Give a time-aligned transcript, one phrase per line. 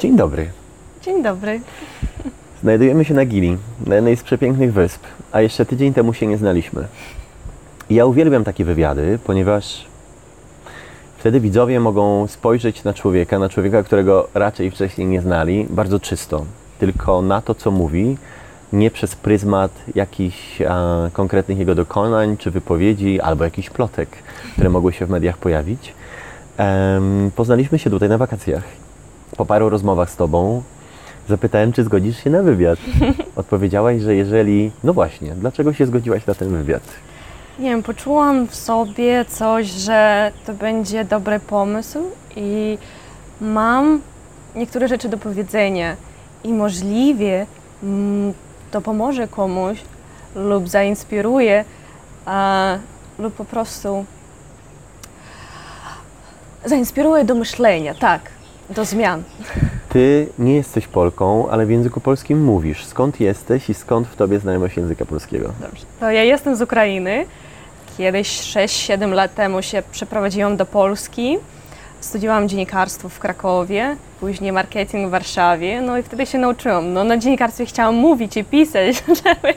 [0.00, 0.50] Dzień dobry.
[1.02, 1.60] Dzień dobry.
[2.62, 3.56] Znajdujemy się na Gili,
[3.86, 6.86] na jednej z przepięknych wysp, a jeszcze tydzień temu się nie znaliśmy.
[7.90, 9.86] I ja uwielbiam takie wywiady, ponieważ
[11.18, 16.44] wtedy widzowie mogą spojrzeć na człowieka, na człowieka, którego raczej wcześniej nie znali, bardzo czysto,
[16.78, 18.16] tylko na to, co mówi,
[18.72, 24.08] nie przez pryzmat jakichś a, konkretnych jego dokonań czy wypowiedzi, albo jakichś plotek,
[24.52, 25.94] które mogły się w mediach pojawić.
[26.56, 28.85] Em, poznaliśmy się tutaj na wakacjach.
[29.36, 30.62] Po paru rozmowach z Tobą
[31.28, 32.78] zapytałem, czy zgodzisz się na wywiad.
[33.36, 34.70] Odpowiedziałaś, że jeżeli.
[34.84, 36.82] No właśnie, dlaczego się zgodziłaś na ten wywiad?
[37.58, 41.98] Nie wiem, poczułam w sobie coś, że to będzie dobry pomysł
[42.36, 42.78] i
[43.40, 44.00] mam
[44.54, 45.96] niektóre rzeczy do powiedzenia
[46.44, 47.46] i możliwie
[47.82, 48.32] mm,
[48.70, 49.78] to pomoże komuś
[50.34, 51.64] lub zainspiruje
[52.26, 52.78] a,
[53.18, 54.04] lub po prostu
[56.64, 58.20] zainspiruje do myślenia, tak,
[58.70, 59.22] do zmian.
[59.88, 62.84] Ty nie jesteś Polką, ale w języku polskim mówisz.
[62.84, 65.52] Skąd jesteś i skąd w tobie znajomość języka polskiego?
[65.60, 65.84] Dobrze.
[66.00, 67.24] To ja jestem z Ukrainy.
[67.98, 71.38] Kiedyś 6-7 lat temu się przeprowadziłam do Polski.
[72.00, 76.92] Studiowałam dziennikarstwo w Krakowie, później marketing w Warszawie, no i wtedy się nauczyłam.
[76.92, 79.54] No, na dziennikarstwie chciałam mówić i pisać, żeby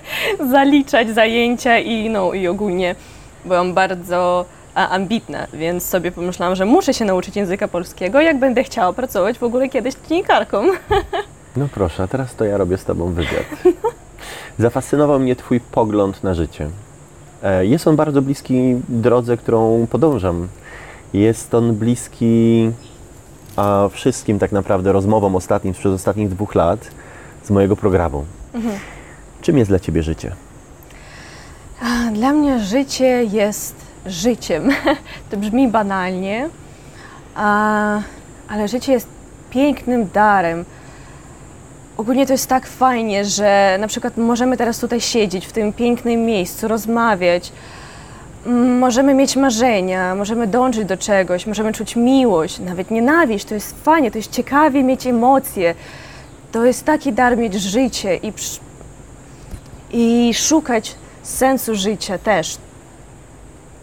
[0.52, 2.96] zaliczać zajęcia i, no, i ogólnie
[3.46, 4.46] byłam bardzo
[4.80, 9.40] a, ambitna, więc sobie pomyślałam, że muszę się nauczyć języka polskiego, jak będę chciała pracować
[9.40, 10.64] w ogóle kiedyś dziennikarką.
[11.58, 13.46] No proszę, a teraz to ja robię z tobą wywiad.
[14.60, 16.70] Zafascynował mnie twój pogląd na życie.
[17.44, 20.48] E, Jest on bardzo bliski drodze, którą podążam.
[21.14, 22.72] Jest on bliski
[23.56, 26.80] a, wszystkim tak naprawdę rozmowom ostatnim sprzed ostatnich dwóch lat
[27.44, 28.26] z mojego programu.
[29.42, 30.36] Czym jest dla ciebie życie?
[32.14, 34.69] Dla mnie życie jest życiem.
[35.30, 36.50] To brzmi banalnie,
[38.50, 39.08] ale życie jest
[39.50, 40.66] pięknym darem.
[41.97, 46.25] Ogólnie to jest tak fajnie, że na przykład możemy teraz tutaj siedzieć w tym pięknym
[46.25, 47.52] miejscu, rozmawiać.
[48.45, 53.45] Mm, Możemy mieć marzenia, możemy dążyć do czegoś, możemy czuć miłość, nawet nienawiść.
[53.45, 55.76] To jest fajnie, to jest ciekawie mieć emocje.
[56.52, 58.33] To jest taki dar mieć życie i,
[59.92, 62.58] i szukać sensu życia też.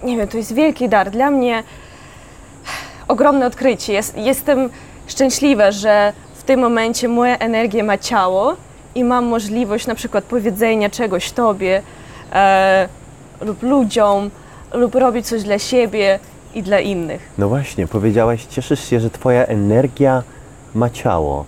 [0.07, 1.11] Nie wiem, to jest wielki dar.
[1.11, 1.63] Dla mnie
[3.09, 3.93] ogromne odkrycie.
[3.93, 4.71] Jest, jestem
[5.07, 8.57] szczęśliwa, że w tym momencie moja energia ma ciało
[8.95, 11.83] i mam możliwość na przykład powiedzenia czegoś Tobie
[12.33, 12.89] e,
[13.41, 14.31] lub ludziom,
[14.75, 16.19] lub robić coś dla siebie
[16.55, 17.29] i dla innych.
[17.39, 20.23] No właśnie, powiedziałaś, cieszysz się, że Twoja energia
[20.75, 21.45] ma ciało.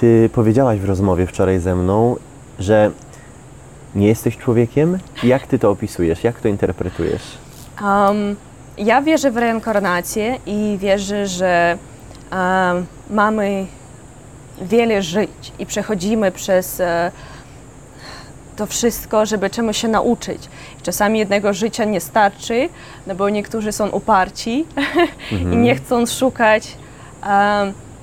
[0.00, 2.16] Ty powiedziałaś w rozmowie wczoraj ze mną,
[2.58, 2.90] że
[3.94, 4.98] nie jesteś człowiekiem.
[5.22, 6.24] Jak Ty to opisujesz?
[6.24, 7.22] Jak to interpretujesz?
[7.82, 8.36] Um,
[8.78, 11.78] ja wierzę w reinkarnację i wierzę, że
[12.32, 13.66] um, mamy
[14.62, 17.10] wiele żyć i przechodzimy przez e,
[18.56, 20.48] to wszystko, żeby czemuś się nauczyć.
[20.82, 22.68] Czasami jednego życia nie starczy,
[23.06, 24.66] no bo niektórzy są uparci
[25.52, 26.76] i nie chcą szukać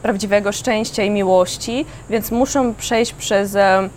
[0.01, 3.89] prawdziwego szczęścia i miłości, więc muszą przejść przez e,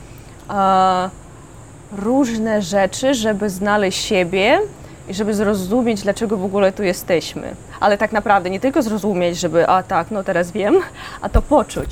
[1.92, 4.60] różne rzeczy, żeby znaleźć siebie
[5.08, 7.54] i żeby zrozumieć, dlaczego w ogóle tu jesteśmy.
[7.80, 10.74] Ale tak naprawdę nie tylko zrozumieć, żeby, a tak, no teraz wiem,
[11.20, 11.90] a to poczuć.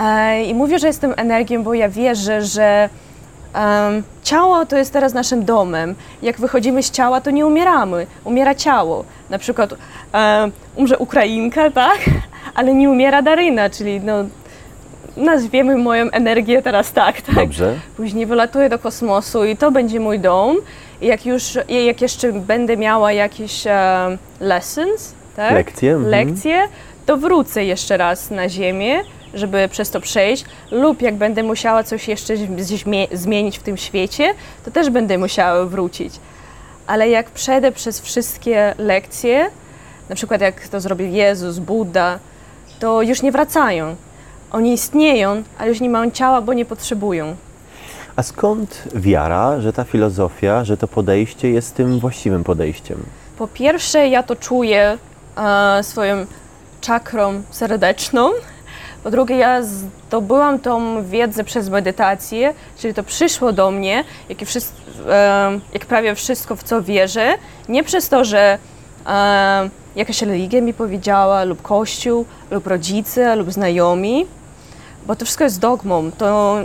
[0.00, 2.88] E, I mówię, że jestem energią, bo ja wierzę, że
[3.54, 5.94] em, ciało to jest teraz naszym domem.
[6.22, 8.06] Jak wychodzimy z ciała, to nie umieramy.
[8.24, 9.04] Umiera ciało.
[9.30, 9.72] Na przykład
[10.12, 11.98] em, umrze Ukrainka, tak?
[12.54, 14.24] Ale nie umiera Daryna, czyli no,
[15.16, 17.34] nazwiemy moją energię teraz tak, tak?
[17.34, 17.74] Dobrze.
[17.96, 20.56] Później wylatuję do kosmosu i to będzie mój dom.
[21.00, 25.52] Jak już, jak jeszcze będę miała jakieś e, lessons, tak?
[25.52, 26.10] Lekcje, mhm.
[26.10, 26.68] Lekcje,
[27.06, 29.00] to wrócę jeszcze raz na Ziemię,
[29.34, 30.44] żeby przez to przejść.
[30.70, 34.34] Lub jak będę musiała coś jeszcze zmie- zmienić w tym świecie,
[34.64, 36.14] to też będę musiała wrócić.
[36.86, 39.50] Ale jak przejdę przez wszystkie lekcje,
[40.08, 42.18] na przykład jak to zrobił Jezus, Buddha,
[42.80, 43.96] to już nie wracają.
[44.52, 47.36] Oni istnieją, ale już nie mają ciała, bo nie potrzebują.
[48.16, 53.02] A skąd wiara, że ta filozofia, że to podejście jest tym właściwym podejściem?
[53.38, 54.98] Po pierwsze, ja to czuję
[55.36, 56.26] e, swoją
[56.80, 58.30] czakrą serdeczną.
[59.04, 64.46] Po drugie, ja zdobyłam tą wiedzę przez medytację, czyli to przyszło do mnie, jak, i
[64.46, 64.72] wszys-
[65.08, 67.34] e, jak prawie wszystko, w co wierzę.
[67.68, 68.58] Nie przez to, że
[69.06, 74.26] e, jakaś religia mi powiedziała, lub kościół, lub rodzice, lub znajomi,
[75.06, 76.10] bo to wszystko jest dogmą.
[76.18, 76.58] To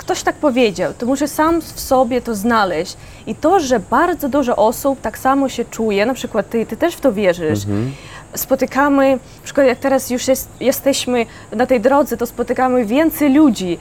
[0.00, 2.96] ktoś tak powiedział, to muszę sam w sobie to znaleźć.
[3.26, 6.94] I to, że bardzo dużo osób tak samo się czuje, na przykład ty, ty też
[6.94, 7.58] w to wierzysz.
[8.34, 13.78] Spotykamy, na przykład jak teraz już jest, jesteśmy na tej drodze, to spotykamy więcej ludzi.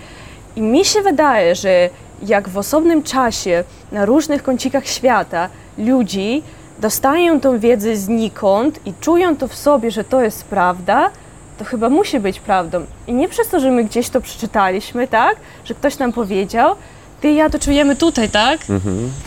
[0.56, 1.90] I mi się wydaje, że
[2.26, 6.44] jak w osobnym czasie na różnych kącikach świata ludzi
[6.80, 11.10] dostają tą wiedzę znikąd i czują to w sobie, że to jest prawda,
[11.60, 12.86] to chyba musi być prawdą.
[13.08, 15.36] I nie przez to, że my gdzieś to przeczytaliśmy, tak?
[15.66, 16.76] Że ktoś nam powiedział,
[17.22, 18.60] ty i ja to czujemy tutaj, tak?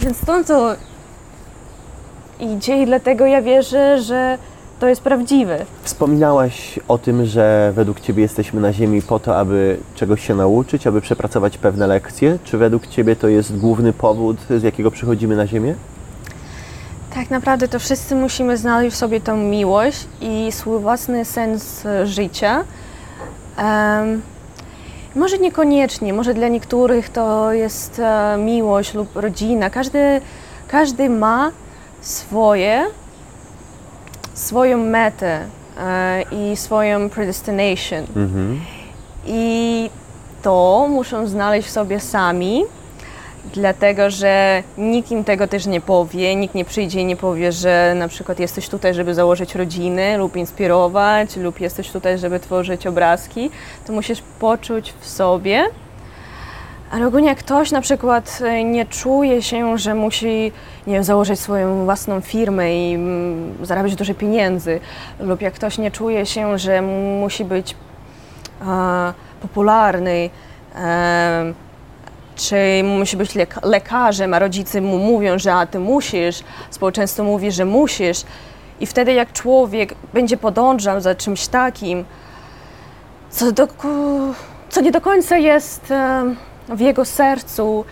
[0.01, 0.75] Więc stąd to
[2.41, 4.39] idzie i dlatego ja wierzę, że
[4.81, 5.67] to jest prawdziwe.
[5.83, 10.87] Wspominałaś o tym, że według Ciebie jesteśmy na Ziemi po to, aby czegoś się nauczyć,
[10.87, 12.39] aby przepracować pewne lekcje.
[12.45, 15.75] Czy według Ciebie to jest główny powód, z jakiego przychodzimy na Ziemię?
[17.15, 22.65] Tak naprawdę to wszyscy musimy znaleźć w sobie tą miłość i swój własny sens życia.
[23.57, 24.23] Em,
[25.17, 29.71] może niekoniecznie, może dla niektórych to jest e, miłość lub rodzina.
[29.71, 30.21] Każdy,
[30.69, 31.51] każdy ma
[32.01, 32.87] swoje,
[34.35, 35.41] swoją metę
[35.79, 38.05] e, i swoją predestination.
[38.17, 38.61] Mhm.
[39.27, 39.91] I
[40.43, 42.65] to muszą znaleźć w sobie sami,
[43.45, 47.95] dlatego że nikt im tego też nie powie, nikt nie przyjdzie i nie powie, że
[47.97, 53.51] na przykład jesteś tutaj, żeby założyć rodzinę lub inspirować, lub jesteś tutaj, żeby tworzyć obrazki.
[53.87, 55.65] To musisz poczuć w sobie.
[56.91, 60.53] Ale ogólnie jak ktoś na przykład e, nie czuje się, że musi
[60.87, 64.81] nie wiem, założyć swoją własną firmę i mm, zarabiać dużo pieniędzy,
[65.21, 66.83] lub jak ktoś nie czuje się, że
[67.21, 67.77] musi być
[68.67, 69.13] e,
[69.43, 70.31] popularny,
[70.77, 71.53] e,
[72.49, 76.41] czy musi być lek- lekarzem, a rodzice mu mówią, że a ty musisz,
[76.71, 78.23] społeczeństwo mówi, że musisz.
[78.81, 82.05] I wtedy jak człowiek będzie podążał za czymś takim,
[83.31, 83.69] co, do,
[84.69, 85.93] co nie do końca jest
[86.69, 87.85] w jego sercu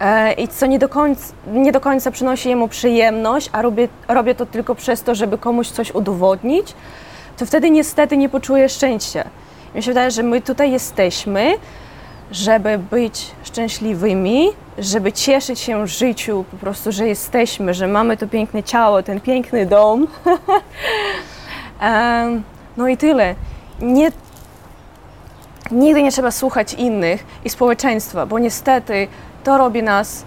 [0.00, 4.34] e, i co nie do, końca, nie do końca przynosi jemu przyjemność, a robię, robię
[4.34, 6.74] to tylko przez to, żeby komuś coś udowodnić,
[7.36, 9.24] to wtedy niestety nie poczuje szczęścia.
[9.74, 11.54] Mi się wydaje, że my tutaj jesteśmy,
[12.32, 18.62] żeby być szczęśliwymi, żeby cieszyć się życiu, po prostu, że jesteśmy, że mamy to piękne
[18.62, 20.06] ciało, ten piękny dom.
[22.76, 23.34] No i tyle.
[23.80, 24.12] Nie,
[25.70, 29.08] nigdy nie trzeba słuchać innych i społeczeństwa, bo niestety
[29.44, 30.24] to robi nas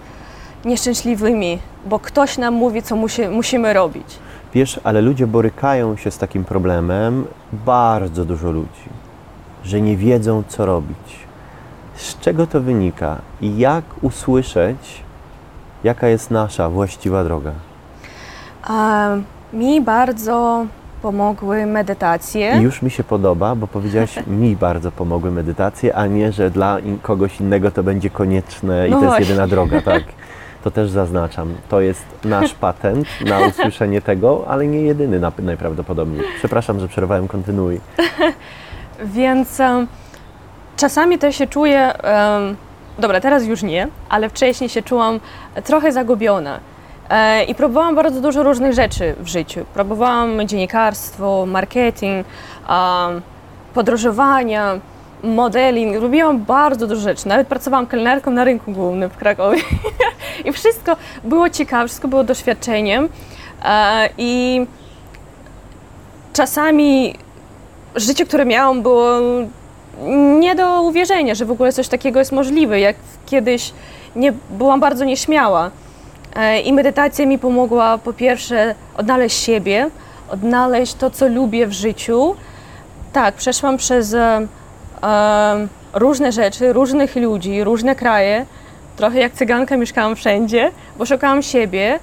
[0.64, 4.06] nieszczęśliwymi, bo ktoś nam mówi, co musi, musimy robić.
[4.54, 8.88] Wiesz, ale ludzie borykają się z takim problemem, bardzo dużo ludzi,
[9.64, 11.29] że nie wiedzą, co robić.
[12.00, 15.02] Z czego to wynika i jak usłyszeć,
[15.84, 17.52] jaka jest nasza właściwa droga?
[18.70, 20.66] Em, mi bardzo
[21.02, 22.56] pomogły medytacje.
[22.58, 26.78] I już mi się podoba, bo powiedziałaś, mi bardzo pomogły medytacje, a nie, że dla
[27.02, 29.26] kogoś innego to będzie konieczne i No to jest właśnie.
[29.26, 30.02] jedyna droga, tak?
[30.64, 31.54] To też zaznaczam.
[31.68, 36.22] To jest nasz patent na usłyszenie tego, ale nie jedyny na, najprawdopodobniej.
[36.38, 37.80] Przepraszam, że przerwałem, kontynuuj.
[39.04, 39.60] Więc
[40.80, 42.56] czasami też się czuję, em,
[42.98, 45.20] dobra, teraz już nie, ale wcześniej się czułam
[45.64, 46.60] trochę zagubiona.
[47.10, 49.64] E, I próbowałam bardzo dużo różnych rzeczy w życiu.
[49.74, 52.26] Próbowałam dziennikarstwo, marketing,
[53.74, 54.80] podróżowania,
[55.22, 56.02] modeling.
[56.02, 57.28] Robiłam bardzo dużo rzeczy.
[57.28, 59.60] Nawet pracowałam kelnerką na rynku głównym w Krakowie.
[60.46, 63.08] I wszystko było ciekawe, wszystko było doświadczeniem.
[63.64, 64.66] E, I
[66.32, 67.14] czasami
[67.96, 69.20] życie, które miałam, było
[70.40, 72.80] nie do uwierzenia, że w ogóle coś takiego jest możliwe.
[72.80, 73.72] Jak kiedyś
[74.16, 75.70] nie, byłam bardzo nieśmiała.
[76.36, 79.90] E, I medytacja mi pomogła po pierwsze odnaleźć siebie,
[80.30, 82.34] odnaleźć to, co lubię w życiu.
[83.12, 84.46] Tak, przeszłam przez e,
[85.02, 88.46] e, różne rzeczy, różnych ludzi, różne kraje.
[88.96, 91.98] Trochę jak cyganka mieszkałam wszędzie, bo szukałam siebie.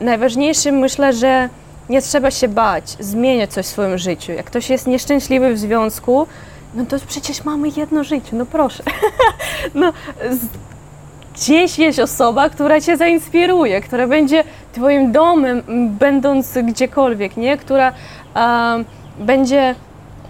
[0.00, 1.48] Najważniejszym myślę, że
[1.88, 4.32] nie trzeba się bać, zmieniać coś w swoim życiu.
[4.32, 6.26] Jak ktoś jest nieszczęśliwy w związku,
[6.74, 8.82] no to przecież mamy jedno życie, no proszę.
[9.74, 9.92] no,
[11.34, 15.62] gdzieś jest osoba, która cię zainspiruje, która będzie twoim domem,
[15.98, 17.56] będąc gdziekolwiek, nie?
[17.56, 17.92] Która
[18.34, 18.84] em,
[19.18, 19.74] będzie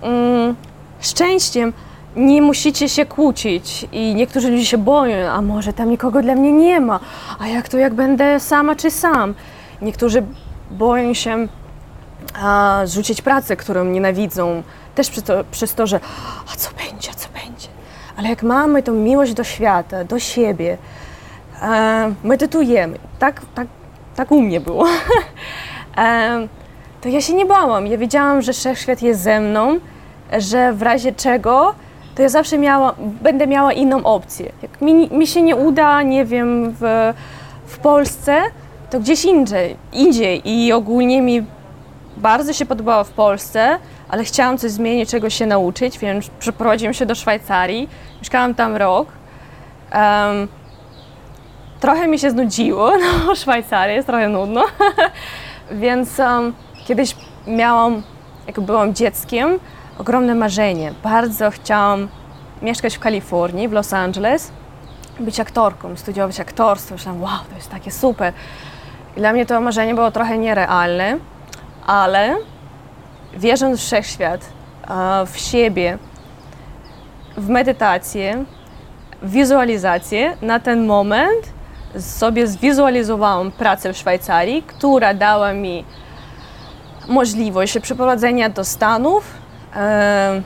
[0.03, 0.55] mm,
[1.01, 1.73] szczęściem.
[2.17, 6.53] Nie musicie się kłócić i niektórzy ludzie się boją, a może tam nikogo dla mnie
[6.53, 7.01] nie ma,
[7.39, 9.35] a jak to jak będę sama czy sam.
[9.83, 10.23] Niektórzy
[10.71, 11.49] boją się
[12.43, 14.63] a, rzucić pracę, którą nienawidzą,
[14.95, 16.01] też przez to, przez to, że
[16.53, 17.69] a co będzie, a co będzie.
[18.17, 20.79] Ale jak mamy tą miłość do świata, do siebie,
[21.63, 23.67] e, medytujemy, tak, tak,
[24.17, 24.87] tak u mnie było,
[25.97, 26.49] e,
[27.01, 27.87] to ja się nie bałam.
[27.87, 29.79] Ja wiedziałam, że wszechświat jest ze mną,
[30.39, 31.75] że w razie czego
[32.15, 34.53] to ja zawsze miała, będę miała inną opcję.
[34.63, 37.13] Jak mi, mi się nie uda, nie wiem, w,
[37.67, 38.43] w Polsce,
[38.91, 40.43] to gdzieś indziej, indziej.
[40.45, 41.45] I ogólnie mi
[42.17, 43.79] bardzo się podobało w Polsce,
[44.11, 47.89] ale chciałam coś zmienić, czego się nauczyć, więc przeprowadziłam się do Szwajcarii.
[48.19, 49.09] Mieszkałam tam rok.
[49.95, 50.49] Um,
[51.81, 52.93] trochę mi się znudziło,
[53.27, 54.65] no Szwajcaria jest trochę nudno,
[55.71, 56.55] więc um,
[56.87, 58.03] kiedyś miałam,
[58.47, 59.59] jak byłam dzieckiem,
[59.99, 60.93] ogromne marzenie.
[61.03, 62.09] Bardzo chciałam
[62.63, 64.53] mieszkać w Kalifornii, w Los Angeles,
[65.21, 66.95] być aktorką, studiować aktorstwo.
[66.95, 68.33] Myślałam, wow, to jest takie super.
[69.17, 71.19] I dla mnie to marzenie było trochę nierealne,
[71.87, 72.37] ale
[73.37, 74.41] wierząc w wszechświat,
[75.27, 75.99] w siebie,
[77.37, 78.45] w medytację,
[79.23, 81.53] w wizualizację, na ten moment
[81.99, 85.85] sobie zwizualizowałam pracę w Szwajcarii, która dała mi
[87.09, 89.25] możliwość przeprowadzenia do Stanów.
[89.77, 90.43] E,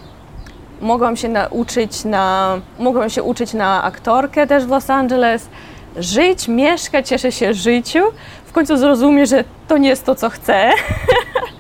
[0.81, 5.49] mogłam się nauczyć na, mogłam się uczyć na aktorkę też w Los Angeles,
[5.97, 8.01] żyć, mieszkać, cieszyć się życiu.
[8.47, 10.71] W końcu zrozumiem, że to nie jest to, co chcę.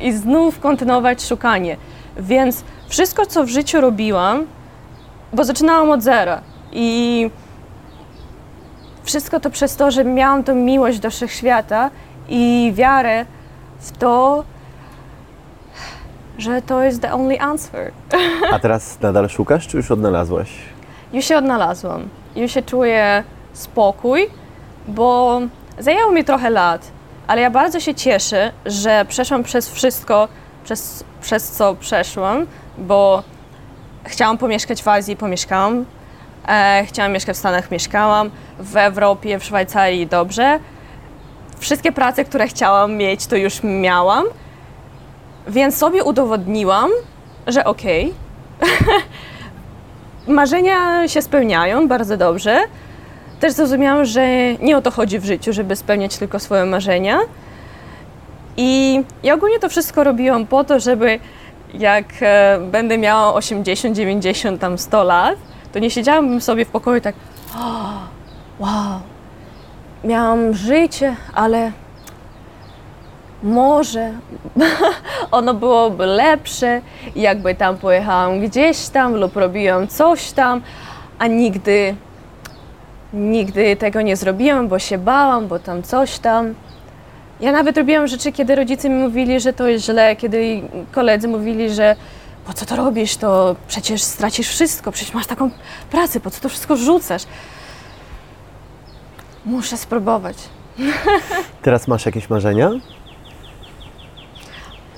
[0.00, 1.76] I znów kontynuować szukanie.
[2.16, 4.46] Więc wszystko, co w życiu robiłam,
[5.32, 6.40] bo zaczynałam od zera
[6.72, 7.30] i
[9.04, 11.90] wszystko to przez to, że miałam tą miłość do wszechświata
[12.28, 13.26] i wiarę
[13.78, 14.44] w to,
[16.38, 17.92] że to jest the only answer.
[18.52, 20.50] A teraz nadal szukasz, czy już odnalazłaś?
[21.12, 22.08] Już się odnalazłam.
[22.36, 24.26] Już się czuję spokój,
[24.88, 25.40] bo
[25.78, 26.90] zajęło mi trochę lat,
[27.26, 30.28] ale ja bardzo się cieszę, że przeszłam przez wszystko,
[30.64, 32.46] przez, przez co przeszłam,
[32.78, 33.22] bo
[34.04, 35.84] chciałam pomieszkać w Azji, pomieszkałam.
[36.48, 38.30] E, chciałam mieszkać w Stanach, mieszkałam.
[38.58, 40.58] W Europie, w Szwajcarii dobrze.
[41.58, 44.24] Wszystkie prace, które chciałam mieć, to już miałam.
[45.48, 46.90] Więc sobie udowodniłam,
[47.46, 48.14] że okej.
[48.60, 49.02] Okay.
[50.36, 52.58] Marzenia się spełniają bardzo dobrze.
[53.40, 57.18] Też zrozumiałam, że nie o to chodzi w życiu, żeby spełniać tylko swoje marzenia.
[58.56, 61.18] I ja ogólnie to wszystko robiłam po to, żeby
[61.74, 65.36] jak e, będę miała 80, 90, tam 100 lat,
[65.72, 67.14] to nie siedziałabym sobie w pokoju tak,
[67.54, 68.08] oh,
[68.58, 69.00] wow,
[70.04, 71.72] miałam życie, ale
[73.42, 74.12] może
[75.30, 76.80] ono byłoby lepsze,
[77.16, 80.62] jakby tam pojechałam gdzieś tam lub robiłam coś tam,
[81.18, 81.94] a nigdy,
[83.16, 86.54] nigdy tego nie zrobiłam, bo się bałam, bo tam coś tam.
[87.40, 91.70] Ja nawet robiłam rzeczy, kiedy rodzice mi mówili, że to jest źle, kiedy koledzy mówili,
[91.70, 91.96] że
[92.46, 95.50] po co to robisz, to przecież stracisz wszystko, przecież masz taką
[95.90, 97.22] pracę, po co to wszystko rzucasz?
[99.44, 100.36] Muszę spróbować.
[101.62, 102.70] Teraz masz jakieś marzenia?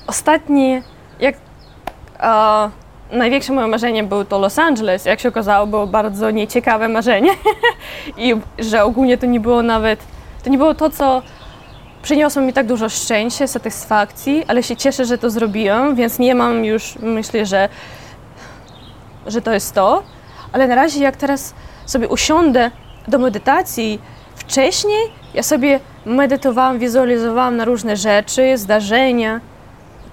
[0.07, 0.83] Ostatnie,
[1.19, 1.35] jak
[3.11, 7.31] największe moje marzenie było to Los Angeles, jak się okazało, było bardzo nieciekawe marzenie
[8.17, 9.99] i że ogólnie to nie było nawet,
[10.43, 11.21] to nie było to, co
[12.01, 16.65] przyniosło mi tak dużo szczęścia, satysfakcji, ale się cieszę, że to zrobiłam, więc nie mam
[16.65, 17.69] już, myślę, że,
[19.27, 20.03] że to jest to.
[20.51, 21.53] Ale na razie, jak teraz
[21.85, 22.71] sobie usiądę
[23.07, 23.99] do medytacji,
[24.35, 29.41] wcześniej ja sobie medytowałam, wizualizowałam na różne rzeczy, zdarzenia.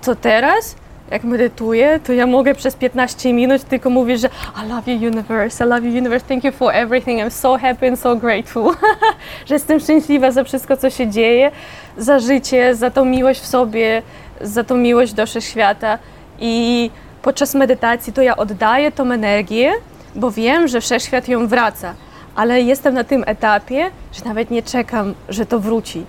[0.03, 0.77] To teraz
[1.11, 4.29] jak medytuję, to ja mogę przez 15 minut tylko mówić, że
[4.65, 7.89] I love you universe, I love you universe, thank you for everything, I'm so happy
[7.89, 8.75] and so grateful,
[9.47, 11.51] że jestem szczęśliwa za wszystko, co się dzieje,
[11.97, 14.03] za życie, za tą miłość w sobie,
[14.41, 15.99] za tą miłość do wszechświata.
[16.41, 16.91] I
[17.23, 19.73] podczas medytacji to ja oddaję tą energię,
[20.15, 21.95] bo wiem, że wszechświat ją wraca,
[22.35, 26.05] ale jestem na tym etapie, że nawet nie czekam, że to wróci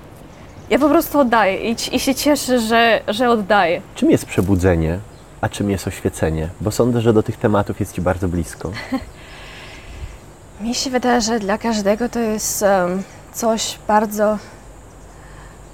[0.69, 3.81] ja po prostu oddaję i, i się cieszę, że, że oddaję.
[3.95, 4.99] Czym jest przebudzenie,
[5.41, 6.49] a czym jest oświecenie?
[6.61, 8.71] Bo sądzę, że do tych tematów jest Ci bardzo blisko.
[10.61, 14.37] Mi się wydaje, że dla każdego to jest um, coś bardzo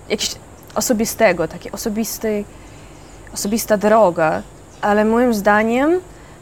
[0.09, 0.35] jakieś
[0.75, 2.43] osobistego, takie osobisty,
[3.33, 4.41] osobista droga,
[4.81, 5.99] ale moim zdaniem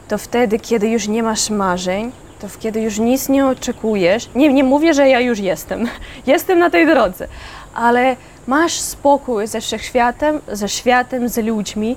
[0.08, 4.28] to wtedy, kiedy już nie masz marzeń, to kiedy już nic nie oczekujesz.
[4.34, 5.88] Nie, nie mówię, że ja już jestem.
[6.26, 7.28] Jestem na tej drodze,
[7.74, 8.16] ale
[8.46, 11.96] masz spokój ze wszechświatem, ze światem, z ludźmi,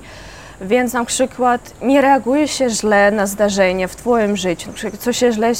[0.60, 4.68] więc na przykład nie reagujesz się źle na zdarzenia w Twoim życiu.
[4.68, 5.52] Na przykład coś się źle,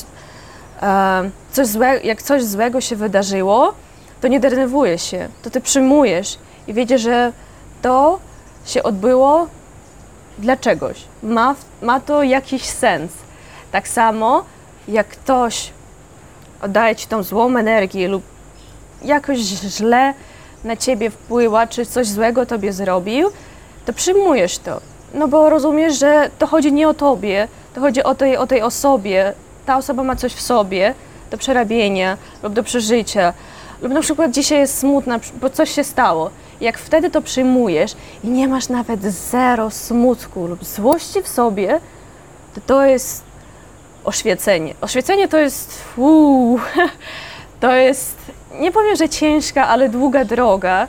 [0.83, 3.75] e, coś złe, jak coś złego się wydarzyło,
[4.21, 7.33] to nie denerwujesz się, to Ty przyjmujesz i wiecie, że
[7.83, 8.19] to
[8.65, 9.47] się odbyło
[10.39, 11.05] dla czegoś.
[11.23, 13.13] Ma, ma to jakiś sens.
[13.73, 14.45] Tak samo
[14.89, 15.71] jak ktoś
[16.63, 18.23] oddaje Ci tą złą energię lub
[19.03, 20.15] jakoś źle
[20.67, 23.31] na ciebie wpływa, czy coś złego tobie zrobił,
[23.87, 24.81] to przyjmujesz to
[25.15, 28.63] No bo rozumiesz, że to chodzi nie o tobie, to chodzi o tej, o tej
[28.63, 29.33] osobie.
[29.67, 30.95] Ta osoba ma coś w sobie
[31.31, 33.33] do przerabienia lub do przeżycia.
[33.83, 36.31] Lub na przykład dzisiaj jest smutna, bo coś się stało.
[36.61, 41.81] Jak wtedy to przyjmujesz i nie masz nawet zero smutku lub złości w sobie,
[42.55, 43.25] to to jest
[44.05, 44.75] oświecenie.
[44.81, 46.61] Oświecenie to jest, uu,
[47.61, 48.17] to jest,
[48.61, 50.87] nie powiem, że ciężka, ale długa droga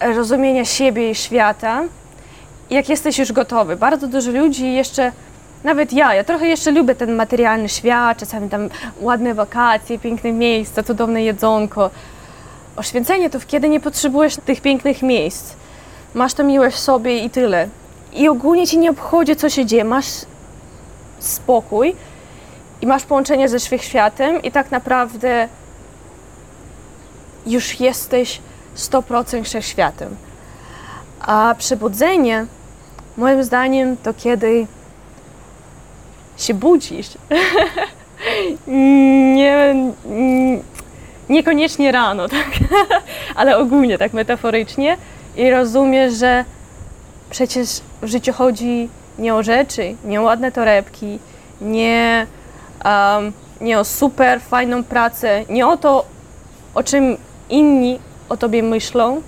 [0.00, 1.82] rozumienia siebie i świata.
[2.70, 3.76] Jak jesteś już gotowy.
[3.76, 5.12] Bardzo dużo ludzi jeszcze,
[5.64, 8.68] nawet ja, ja trochę jeszcze lubię ten materialny świat, czasami tam
[9.00, 11.90] ładne wakacje, piękne miejsca, cudowne jedzonko.
[12.76, 15.54] Oświęcenie to kiedy nie potrzebujesz tych pięknych miejsc.
[16.14, 17.68] Masz to miłość w sobie i tyle.
[18.12, 19.84] I ogólnie ci nie obchodzi, co się dzieje.
[19.84, 20.06] Masz
[21.18, 21.96] spokój
[22.82, 25.48] i masz połączenie ze wszechświatem i tak naprawdę
[27.46, 28.40] już jesteś
[28.76, 30.16] 100% wszechświatem.
[31.20, 32.46] A przebudzenie,
[33.16, 34.66] moim zdaniem, to kiedy
[36.36, 37.08] się budzisz.
[39.36, 39.74] nie,
[41.28, 42.50] niekoniecznie rano, tak?
[43.36, 44.96] ale ogólnie, tak metaforycznie,
[45.36, 46.44] i rozumiesz, że
[47.30, 47.68] przecież
[48.02, 51.18] w życiu chodzi nie o rzeczy, nie o ładne torebki,
[51.60, 52.26] nie,
[52.84, 56.04] um, nie o super fajną pracę, nie o to,
[56.74, 57.16] o czym
[57.54, 59.22] inni o tobie myślą,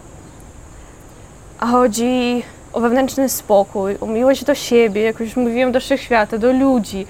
[1.59, 2.43] a chodzi
[2.73, 7.07] o wewnętrzny spokój, o miłość do siebie, jak już mówiłam, do wszechświata, do ludzi.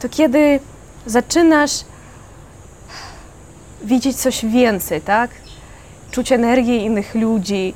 [0.00, 0.60] To kiedy
[1.06, 1.84] zaczynasz
[3.84, 5.30] widzieć coś więcej, tak?
[6.10, 7.74] Czuć energię innych ludzi.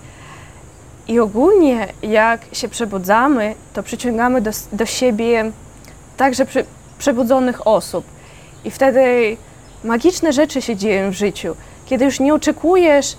[1.09, 5.51] I ogólnie, jak się przebudzamy, to przyciągamy do, do siebie
[6.17, 6.65] także przy,
[6.99, 8.05] przebudzonych osób.
[8.65, 9.37] I wtedy
[9.85, 11.57] magiczne rzeczy się dzieją w życiu.
[11.87, 13.17] Kiedy już nie oczekujesz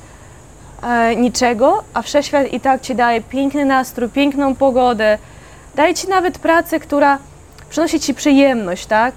[0.84, 5.18] e, niczego, a wszechświat i tak ci daje piękny nastrój, piękną pogodę,
[5.76, 7.20] daje ci nawet pracę, która
[7.70, 9.16] przynosi ci przyjemność, tak?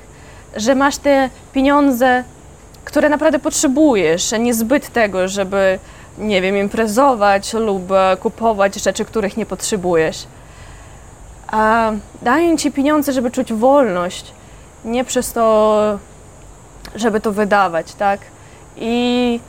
[0.57, 2.25] Że masz te pieniądze,
[2.85, 5.79] które naprawdę potrzebujesz, nie zbyt tego, żeby,
[6.19, 7.89] nie wiem, imprezować lub
[8.21, 10.27] kupować rzeczy, których nie potrzebujesz.
[11.47, 14.33] A dają ci pieniądze, żeby czuć wolność,
[14.85, 15.99] nie przez to,
[16.95, 18.21] żeby to wydawać, tak?
[18.77, 19.41] I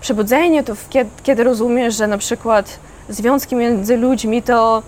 [0.00, 4.82] przebudzenie to kiedy, kiedy rozumiesz, że na przykład związki między ludźmi to,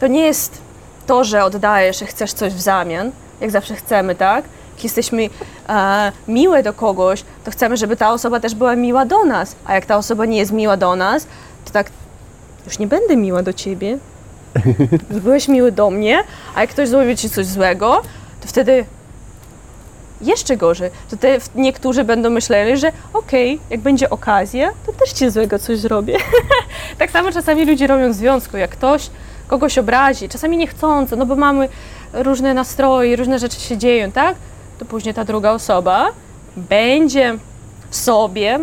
[0.00, 0.58] to nie jest
[1.06, 4.44] to, że oddajesz, że chcesz coś w zamian, jak zawsze chcemy, tak?
[4.74, 5.28] Jak jesteśmy
[5.68, 9.56] e, miłe do kogoś, to chcemy, żeby ta osoba też była miła do nas.
[9.64, 11.26] A jak ta osoba nie jest miła do nas,
[11.64, 11.90] to tak
[12.66, 13.98] już nie będę miła do ciebie.
[15.10, 18.02] Byłeś miły do mnie, a jak ktoś zrobi ci coś złego,
[18.40, 18.84] to wtedy
[20.20, 20.90] jeszcze gorzej.
[21.10, 25.58] To te, niektórzy będą myśleli, że okej, okay, jak będzie okazja, to też ci złego
[25.58, 26.18] coś zrobię.
[26.98, 29.10] tak samo czasami ludzie robią w związku, jak ktoś
[29.48, 31.68] kogoś obrazi, czasami niechcąco, no bo mamy
[32.12, 34.36] różne nastroje, różne rzeczy się dzieją, tak?
[34.78, 36.06] To później ta druga osoba
[36.56, 37.38] będzie
[37.90, 38.60] sobie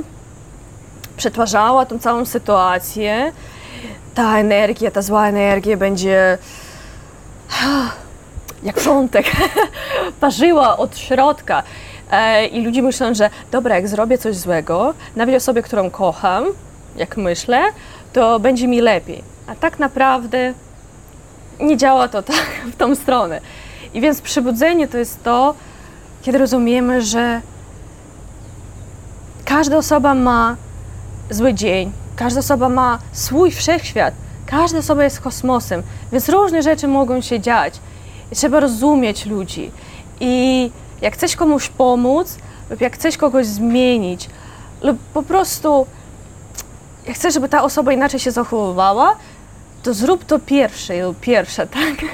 [1.18, 3.32] przetwarzała tą całą sytuację.
[4.14, 6.38] Ta energia, ta zła energia będzie
[8.64, 9.26] jak wrzątek,
[10.22, 11.64] parzyła od środka.
[12.12, 16.46] E, I ludzie myślą, że dobra, jak zrobię coś złego, nawet osobie, którą kocham,
[16.96, 17.64] jak myślę,
[18.14, 19.24] to będzie mi lepiej.
[19.48, 20.54] A tak naprawdę
[21.60, 23.42] nie działa to tak w tą stronę.
[23.94, 25.56] I więc przebudzenie to jest to,
[26.22, 27.42] kiedy rozumiemy, że
[29.46, 30.56] każda osoba ma
[31.30, 34.14] zły dzień, każda osoba ma swój wszechświat,
[34.46, 37.80] każda osoba jest kosmosem, więc różne rzeczy mogą się dziać.
[38.34, 39.72] I trzeba rozumieć ludzi.
[40.20, 42.38] I jak chcesz komuś pomóc,
[42.70, 44.30] lub jak chcesz kogoś zmienić,
[44.82, 45.86] lub po prostu
[47.08, 49.16] jak chcesz, żeby ta osoba inaczej się zachowywała,
[49.84, 52.06] to zrób to pierwsze pierwsza, tak?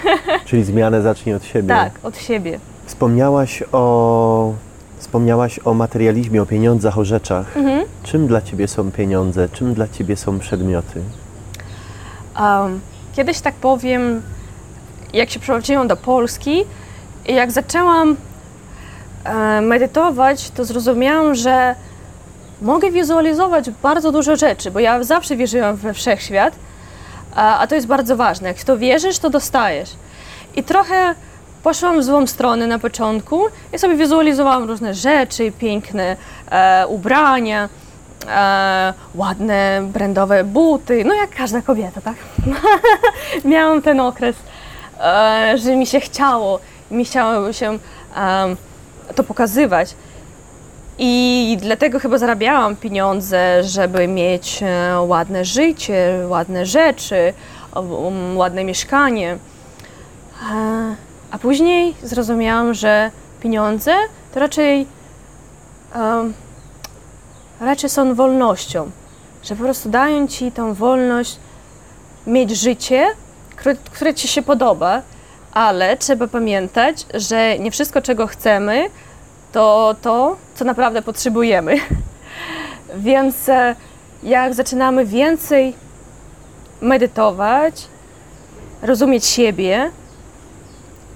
[0.45, 1.67] Czyli zmianę zacznij od siebie.
[1.67, 2.59] Tak, od siebie.
[2.85, 4.53] Wspomniałaś o,
[4.97, 7.57] wspomniałaś o materializmie, o pieniądzach, o rzeczach.
[7.57, 7.85] Mhm.
[8.03, 9.49] Czym dla Ciebie są pieniądze?
[9.49, 11.01] Czym dla Ciebie są przedmioty?
[12.39, 12.79] Um,
[13.15, 14.21] kiedyś tak powiem,
[15.13, 16.65] jak się przeprowadziłam do Polski
[17.27, 18.15] i jak zaczęłam
[19.23, 21.75] e, medytować, to zrozumiałam, że
[22.61, 26.53] mogę wizualizować bardzo dużo rzeczy, bo ja zawsze wierzyłam we wszechświat,
[27.35, 28.47] a, to jest bardzo ważne.
[28.47, 29.89] Jak w to wierzysz, to dostajesz.
[30.55, 31.15] I trochę
[31.63, 33.41] poszłam w złą stronę na początku
[33.73, 36.17] i sobie wizualizowałam różne rzeczy, piękne
[36.51, 37.69] e, ubrania,
[38.27, 42.15] e, ładne brandowe buty, no jak każda kobieta, tak?
[43.45, 44.35] Miałam ten okres
[45.55, 46.59] że mi się chciało,
[46.91, 47.79] mi chciało się
[49.15, 49.95] to pokazywać.
[51.01, 57.33] I dlatego chyba zarabiałam pieniądze, żeby mieć e, ładne życie, ładne rzeczy,
[57.73, 57.83] o
[58.35, 59.37] ładne mieszkanie.
[60.51, 60.95] E,
[61.31, 63.93] A później zrozumiałam, że pieniądze
[64.33, 64.87] to raczej,
[67.61, 68.91] raczej są wolnością,
[69.43, 71.37] że po prostu dają ci tą wolność
[72.27, 73.07] mieć życie,
[73.59, 75.01] które, które ci się podoba,
[75.51, 78.89] ale trzeba pamiętać, że nie wszystko, czego chcemy,
[79.51, 81.75] to to, co naprawdę potrzebujemy.
[82.95, 83.75] Więc e,
[84.23, 85.73] jak zaczynamy więcej
[86.81, 87.87] medytować,
[88.81, 89.91] rozumieć siebie,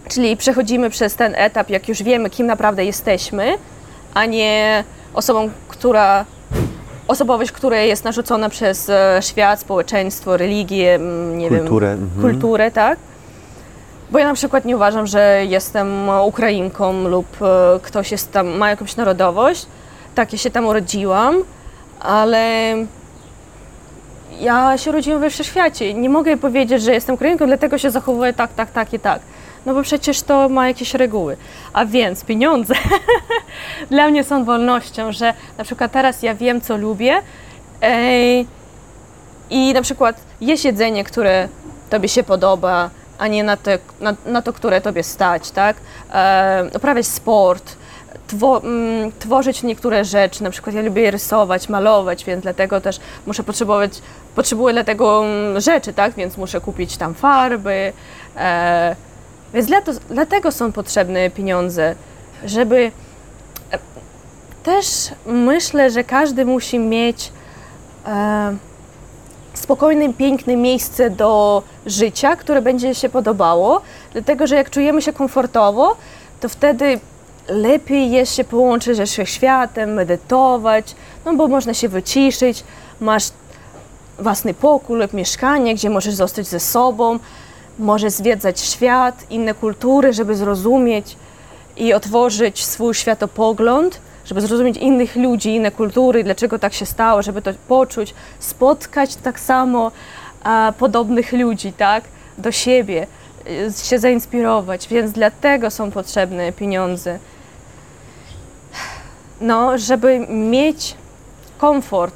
[0.09, 3.57] czyli przechodzimy przez ten etap, jak już wiemy, kim naprawdę jesteśmy,
[4.13, 6.25] a nie osobą, która
[7.13, 12.21] osobowość, która jest narzucona przez e, świat, społeczeństwo, religię, mm, nie Kulturę, wiem, mhm.
[12.21, 12.97] kulturę, tak?
[14.11, 18.69] Bo ja na przykład nie uważam, że jestem Ukrainką lub e, ktoś jest tam, ma
[18.69, 19.65] jakąś narodowość.
[20.15, 21.35] Tak, ja się tam urodziłam,
[21.99, 22.75] ale
[24.39, 25.93] ja się urodziłam we wszechświecie.
[25.93, 29.19] Nie mogę powiedzieć, że jestem Ukrainką, dlatego się zachowuję tak, tak, tak i tak.
[29.65, 31.37] No bo przecież to ma jakieś reguły.
[31.73, 32.73] A więc pieniądze
[33.91, 37.21] dla mnie są wolnością, że na przykład teraz ja wiem, co lubię
[37.81, 38.47] ej,
[39.49, 41.47] i na przykład jest jedzenie, które
[41.89, 45.77] tobie się podoba, a nie na, te, na, na to, które tobie stać, tak?
[46.13, 47.75] E, uprawiać sport,
[48.27, 53.43] two, mm, tworzyć niektóre rzeczy, na przykład ja lubię rysować, malować, więc dlatego też muszę
[53.43, 53.91] potrzebować,
[54.35, 56.13] potrzebuję dlatego mm, rzeczy, tak?
[56.13, 57.93] Więc muszę kupić tam farby,
[58.37, 58.95] e,
[59.53, 61.95] więc dla to, dlatego są potrzebne pieniądze,
[62.45, 62.91] żeby
[63.71, 63.79] e,
[64.63, 64.85] też
[65.25, 67.31] myślę, że każdy musi mieć
[68.05, 68.55] e,
[69.53, 73.81] spokojne, piękne miejsce do życia, które będzie się podobało,
[74.13, 75.97] dlatego że jak czujemy się komfortowo,
[76.39, 76.99] to wtedy
[77.47, 82.63] lepiej jest się połączyć ze wszechświatem, medytować, no bo można się wyciszyć,
[82.99, 83.23] masz
[84.19, 87.19] własny pokój lub mieszkanie, gdzie możesz zostać ze sobą,
[87.79, 91.17] możesz zwiedzać świat, inne kultury, żeby zrozumieć
[91.77, 97.41] i otworzyć swój światopogląd, żeby zrozumieć innych ludzi, inne kultury, dlaczego tak się stało, żeby
[97.41, 99.91] to poczuć, spotkać tak samo
[100.77, 102.03] podobnych ludzi, tak,
[102.37, 103.07] do siebie,
[103.47, 107.19] y, się zainspirować, więc dlatego są potrzebne pieniądze.
[109.41, 110.95] No, żeby mieć
[111.57, 112.15] komfort,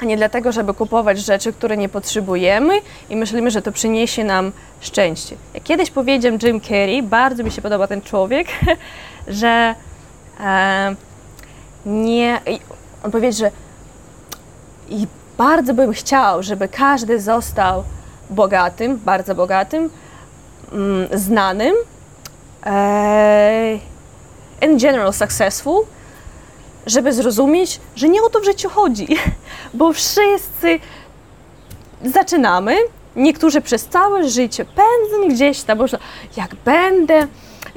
[0.00, 2.74] a nie dlatego, żeby kupować rzeczy, które nie potrzebujemy
[3.10, 5.36] i myślimy, że to przyniesie nam szczęście.
[5.54, 8.48] Jak kiedyś powiedział Jim Carrey, bardzo mi się podoba ten człowiek,
[9.28, 9.74] że
[10.40, 10.94] e,
[11.86, 12.40] nie.
[13.04, 13.50] On powiedział, że
[14.88, 15.06] i
[15.38, 17.84] bardzo bym chciał, żeby każdy został
[18.30, 19.90] bogatym, bardzo bogatym,
[20.72, 21.74] mm, znanym,
[22.66, 23.78] e,
[24.62, 25.84] in general successful,
[26.88, 29.08] żeby zrozumieć, że nie o to w życiu chodzi,
[29.74, 30.80] bo wszyscy
[32.04, 32.76] zaczynamy,
[33.16, 35.98] niektórzy przez całe życie pędzą gdzieś tam, można,
[36.36, 37.26] jak będę,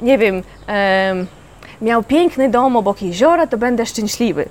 [0.00, 1.26] nie wiem, em,
[1.82, 4.48] miał piękny dom obok jeziora, to będę szczęśliwy.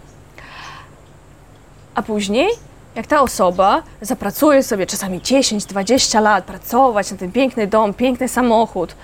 [1.96, 2.50] A później,
[2.96, 8.96] jak ta osoba zapracuje sobie czasami 10-20 lat, pracować na ten piękny dom, piękny samochód,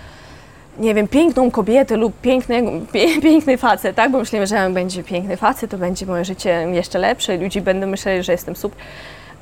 [0.80, 4.12] nie wiem, piękną kobietę lub piękny, pie, piękny facet, tak?
[4.12, 7.88] Bo myślimy, że jak będzie piękny facet, to będzie moje życie jeszcze lepsze, ludzie będą
[7.88, 8.78] myśleli, że jestem super.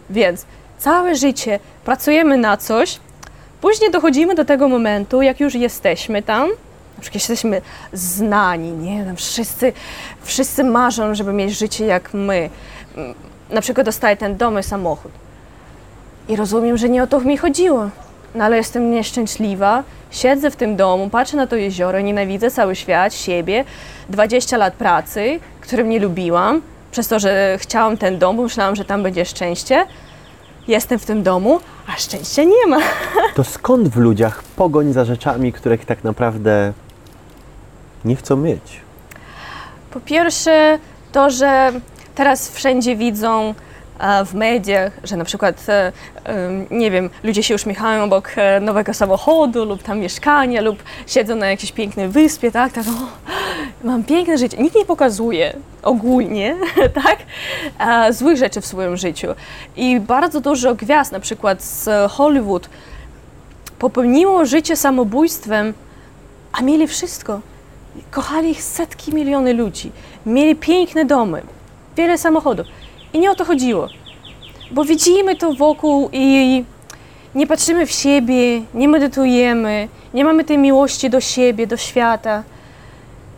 [0.09, 0.45] Więc
[0.77, 2.99] całe życie pracujemy na coś,
[3.61, 6.49] później dochodzimy do tego momentu, jak już jesteśmy tam,
[6.95, 7.61] na przykład jesteśmy
[7.93, 9.73] znani, nie wiem, wszyscy,
[10.21, 12.49] wszyscy marzą, żeby mieć życie jak my.
[12.97, 13.13] Mm,
[13.49, 15.11] Na przykład dostaję ten dom i samochód.
[16.29, 17.89] I rozumiem, że nie o to mi chodziło.
[18.35, 23.13] No ale jestem nieszczęśliwa, siedzę w tym domu, patrzę na to jezioro, nienawidzę cały świat,
[23.13, 23.65] siebie,
[24.09, 28.85] 20 lat pracy, którym nie lubiłam, przez to, że chciałam ten dom, bo myślałam, że
[28.85, 29.85] tam będzie szczęście.
[30.67, 32.77] Jestem w tym domu, a szczęścia nie ma.
[33.35, 36.73] To skąd w ludziach pogoń za rzeczami, których tak naprawdę
[38.05, 38.81] nie chcą mieć?
[39.91, 40.79] Po pierwsze,
[41.11, 41.71] to, że
[42.15, 43.53] teraz wszędzie widzą
[44.25, 45.91] w mediach, że na przykład, e,
[46.71, 51.47] nie wiem, ludzie się uśmiechają obok e, nowego samochodu lub tam mieszkania, lub siedzą na
[51.47, 53.27] jakiejś pięknej wyspie, tak, tak, o,
[53.87, 54.57] mam piękne życie.
[54.57, 55.53] Nikt nie pokazuje
[55.83, 56.55] ogólnie,
[57.03, 57.17] tak,
[58.13, 59.27] złych rzeczy w swoim życiu.
[59.75, 62.69] I bardzo dużo gwiazd, na przykład z Hollywood,
[63.79, 65.73] popełniło życie samobójstwem,
[66.51, 67.39] a mieli wszystko.
[68.11, 69.91] Kochali ich setki miliony ludzi.
[70.25, 71.41] Mieli piękne domy,
[71.97, 72.67] wiele samochodów.
[73.15, 73.89] I nie o to chodziło.
[74.71, 76.63] Bo widzimy to wokół i
[77.35, 82.43] nie patrzymy w siebie, nie medytujemy, nie mamy tej miłości do siebie, do świata.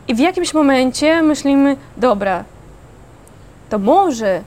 [0.08, 2.44] I w jakimś momencie myślimy, dobra,
[3.70, 4.42] to może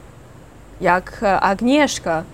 [0.80, 2.24] jak Agnieszka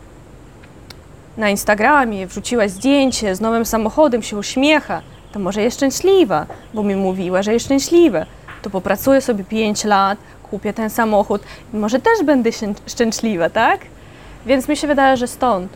[1.37, 6.97] na Instagramie wrzuciła zdjęcie z nowym samochodem, się uśmiecha, to może jest szczęśliwa, bo mi
[6.97, 8.27] mówiła, że jest szczęśliwa.
[8.67, 10.19] To popracuję sobie 5 lat,
[10.51, 11.43] kupię ten samochód
[11.75, 12.51] i może też będę
[12.87, 13.81] szczęśliwa, tak?
[14.47, 15.73] Więc mi się wydaje, że stąd.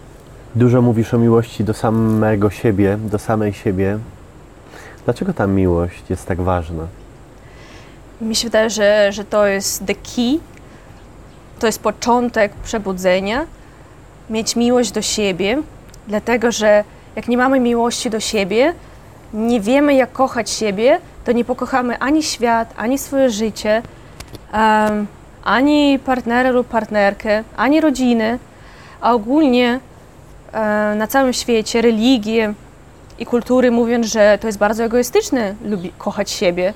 [0.54, 3.98] Dużo mówisz o miłości do samego siebie, do samej siebie.
[5.04, 6.86] Dlaczego ta miłość jest tak ważna?
[8.20, 10.40] Mi się wydaje, że, że to jest the key,
[11.58, 13.46] to jest początek przebudzenia,
[14.30, 15.62] mieć miłość do siebie,
[16.08, 16.84] dlatego że
[17.16, 18.74] jak nie mamy miłości do siebie,
[19.34, 21.00] nie wiemy jak kochać siebie,
[21.30, 23.82] to nie pokochamy ani świat, ani swoje życie,
[24.52, 25.06] em,
[25.44, 28.38] ani partnera lub partnerkę, ani rodziny,
[29.00, 29.80] a ogólnie
[30.52, 32.54] e, na całym świecie religie
[33.18, 36.74] i kultury mówią, że to jest bardzo egoistyczne lubi, kochać siebie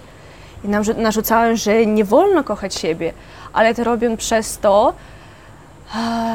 [0.65, 3.13] i nam rzu- narzucają, że nie wolno kochać siebie,
[3.53, 4.93] ale to robią przez to,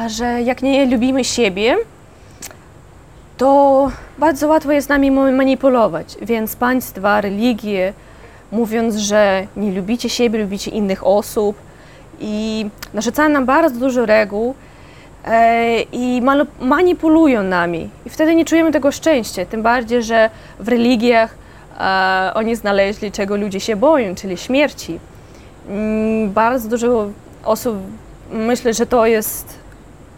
[0.07, 1.75] że jak nie lubimy siebie,
[3.37, 6.17] to bardzo łatwo jest nami ma- manipulować.
[6.21, 7.93] Więc państwa, religie,
[8.51, 11.55] mówiąc, że nie lubicie siebie, lubicie innych osób
[12.19, 14.55] i narzucają nam bardzo dużo reguł
[15.25, 16.21] e, i
[16.61, 17.89] manipulują nami.
[18.05, 19.45] I wtedy nie czujemy tego szczęścia.
[19.45, 21.35] Tym bardziej, że w religiach
[21.79, 24.99] e, oni znaleźli, czego ludzie się boją, czyli śmierci.
[25.69, 27.09] Mm, Bardzo dużo
[27.45, 27.75] osób
[28.31, 29.59] myśli, że to jest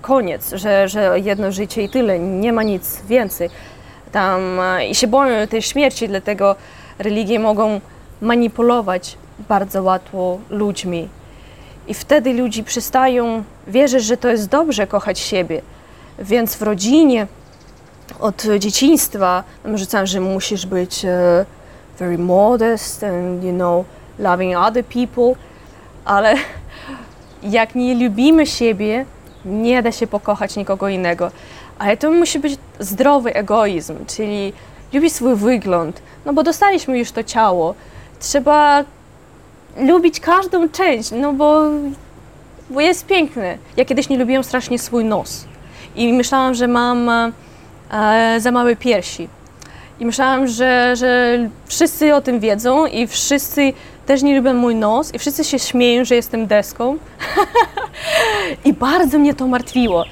[0.02, 3.50] koniec, że, że jedno życie i tyle, nie ma nic więcej.
[4.12, 6.56] Tam, e, I się boją tej śmierci, dlatego
[7.00, 7.82] religie mogą
[8.22, 9.18] manipulować
[9.50, 11.10] bardzo łatwo ludźmi.
[11.88, 15.62] I wtedy ludzie przestają wierzyć, że to jest dobrze kochać siebie.
[16.20, 17.28] Więc w rodzinie
[18.20, 21.46] od dzieciństwa nam że musisz być e,
[22.00, 23.86] very modest and you know
[24.20, 25.34] loving other people,
[26.06, 26.36] ale
[27.44, 29.06] jak nie lubimy siebie,
[29.46, 31.32] nie da się pokochać nikogo innego.
[31.80, 34.54] Ale to musi być zdrowy egoizm, czyli
[34.94, 37.76] lubić swój wygląd, no bo dostaliśmy już to ciało.
[38.22, 38.84] Trzeba
[39.78, 41.62] lubić każdą część, no bo,
[42.70, 43.58] bo jest piękne.
[43.78, 45.46] Ja kiedyś nie lubiłam strasznie swój nos
[45.96, 47.32] i myślałam, że mam e,
[48.40, 49.28] za małe piersi.
[50.00, 53.74] I myślałam, że, że wszyscy o tym wiedzą i wszyscy
[54.06, 56.98] też nie lubią mój nos i wszyscy się śmieją, że jestem deską.
[58.66, 60.06] I bardzo mnie to martwiło.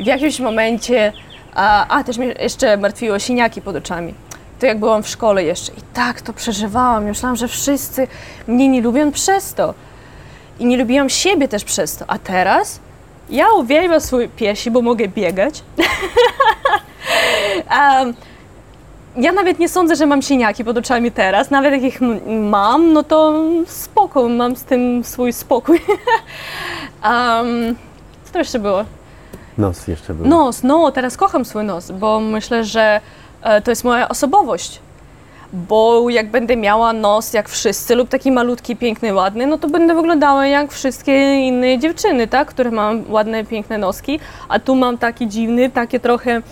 [0.00, 1.12] W jakimś momencie,
[1.54, 4.14] a, a też mnie jeszcze martwiło siniaki pod oczami.
[4.60, 7.04] To jak byłam w szkole jeszcze i tak to przeżywałam.
[7.04, 8.08] Myślałam, że wszyscy
[8.46, 9.74] mnie nie lubią przez to.
[10.58, 12.04] I nie lubiłam siebie też przez to.
[12.08, 12.80] A teraz
[13.30, 15.62] ja uwielbiam swoje piersi, bo mogę biegać.
[17.70, 18.14] Em,
[19.16, 21.50] ja nawet nie sądzę, że mam siniaki pod oczami teraz.
[21.50, 22.00] Nawet jak ich
[22.40, 25.80] mam, no to spoko, mam z tym swój spokój.
[27.04, 27.76] um,
[28.24, 28.84] co to jeszcze było?
[29.58, 30.26] Nos jeszcze był.
[30.26, 33.00] Nos, no, teraz kocham swój nos, bo myślę, że
[33.64, 34.80] to jest moja osobowość.
[35.52, 39.94] Bo jak będę miała nos jak wszyscy lub taki malutki, piękny, ładny, no to będę
[39.94, 42.48] wyglądała jak wszystkie inne dziewczyny, tak?
[42.48, 46.42] Które mam ładne, piękne noski, a tu mam taki dziwny, takie trochę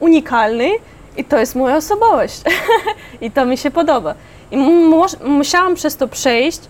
[0.00, 0.70] unikalny
[1.16, 2.40] i to jest moja osobowość.
[3.20, 4.14] I to mi się podoba.
[4.50, 6.60] I mu- mus- musiałam przez to przejść.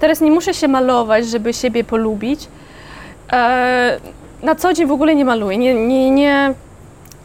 [0.00, 2.48] Teraz nie muszę się malować, żeby siebie polubić.
[3.32, 4.00] E,
[4.42, 5.58] na co dzień w ogóle nie maluję.
[5.58, 6.54] Nie, nie, nie,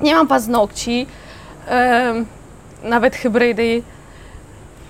[0.02, 1.25] nie mam paznokci, e,
[2.84, 3.82] nawet hybrydy.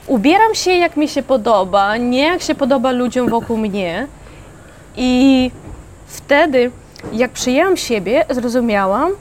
[0.08, 4.08] Ubieram się jak mi się podoba, nie jak się podoba ludziom wokół mnie.
[4.98, 5.52] I
[6.08, 6.72] wtedy,
[7.14, 9.12] jak przyjęłam siebie, zrozumiałam,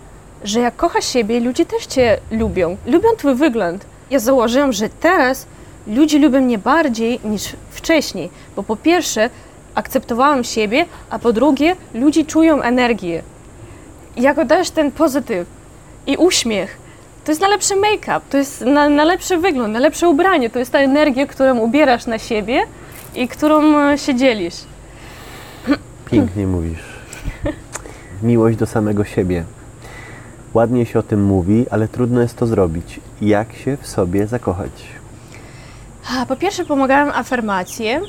[0.45, 2.77] że jak kochasz siebie, ludzie też cię lubią.
[2.87, 3.87] Lubią twój wygląd.
[4.11, 5.47] Ja założyłam, że teraz
[5.87, 9.31] ludzie lubią mnie bardziej niż wcześniej, bo po pierwsze
[9.75, 13.23] akceptowałam siebie, a po drugie ludzie czują energię.
[14.17, 15.49] I Jak dajesz ten pozytyw
[16.07, 16.84] i uśmiech,
[17.25, 21.27] to jest najlepszy make-up, to jest na, najlepszy wygląd, najlepsze ubranie, to jest ta energia,
[21.27, 22.63] którą ubierasz na siebie
[23.15, 24.55] i którą e, się dzielisz.
[26.11, 26.83] Pięknie mówisz.
[28.23, 29.45] Miłość do samego siebie.
[30.55, 33.01] Ładnie się o tym mówi, ale trudno jest to zrobić.
[33.21, 34.71] Jak się w sobie zakochać?
[36.29, 38.01] Po pierwsze pomagają afirmacje.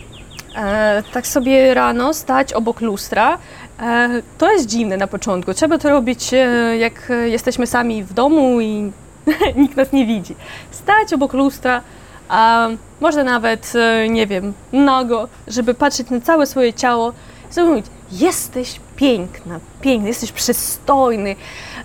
[0.55, 3.37] E, tak sobie rano stać obok lustra.
[3.79, 5.53] E, to jest dziwne na początku.
[5.53, 8.91] Trzeba to robić, e, jak e, jesteśmy sami w domu i
[9.55, 10.35] nikt nas nie widzi.
[10.71, 11.81] Stać obok lustra,
[12.29, 12.67] a
[12.99, 17.13] można nawet, e, nie wiem, nago, żeby patrzeć na całe swoje ciało
[17.51, 21.35] i sobie mówić, jesteś piękna, piękny, jesteś przystojny,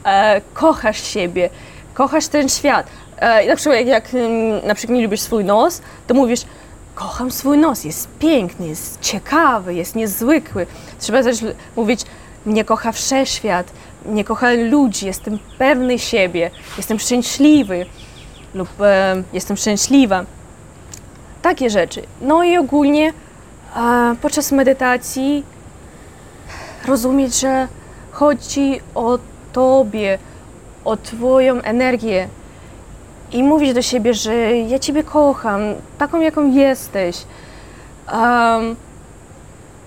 [0.05, 1.51] e, kochasz siebie,
[1.95, 2.87] kochasz ten świat.
[3.17, 6.41] E, na przykład jak, jak mm, na przykład nie lubisz swój nos, to mówisz,
[6.95, 10.67] kocham swój nos, jest piękny, jest ciekawy, jest niezwykły.
[10.99, 11.39] Trzeba też
[11.77, 12.01] mówić,
[12.47, 13.73] mnie kocha wszechświat,
[14.07, 17.87] nie kocham ludzi, jestem pewny siebie, jestem szczęśliwy
[18.55, 20.25] lub e, jestem szczęśliwa.
[21.43, 22.03] Takie rzeczy.
[22.21, 23.13] No i ogólnie
[23.77, 25.45] e, podczas medytacji
[26.87, 27.69] rozumieć, że
[28.11, 29.19] chodzi o
[29.53, 30.19] Tobie,
[30.85, 32.29] o Twoją energię
[33.33, 35.61] i mówić do siebie, że ja Ciebie kocham,
[35.99, 37.17] taką jaką jesteś.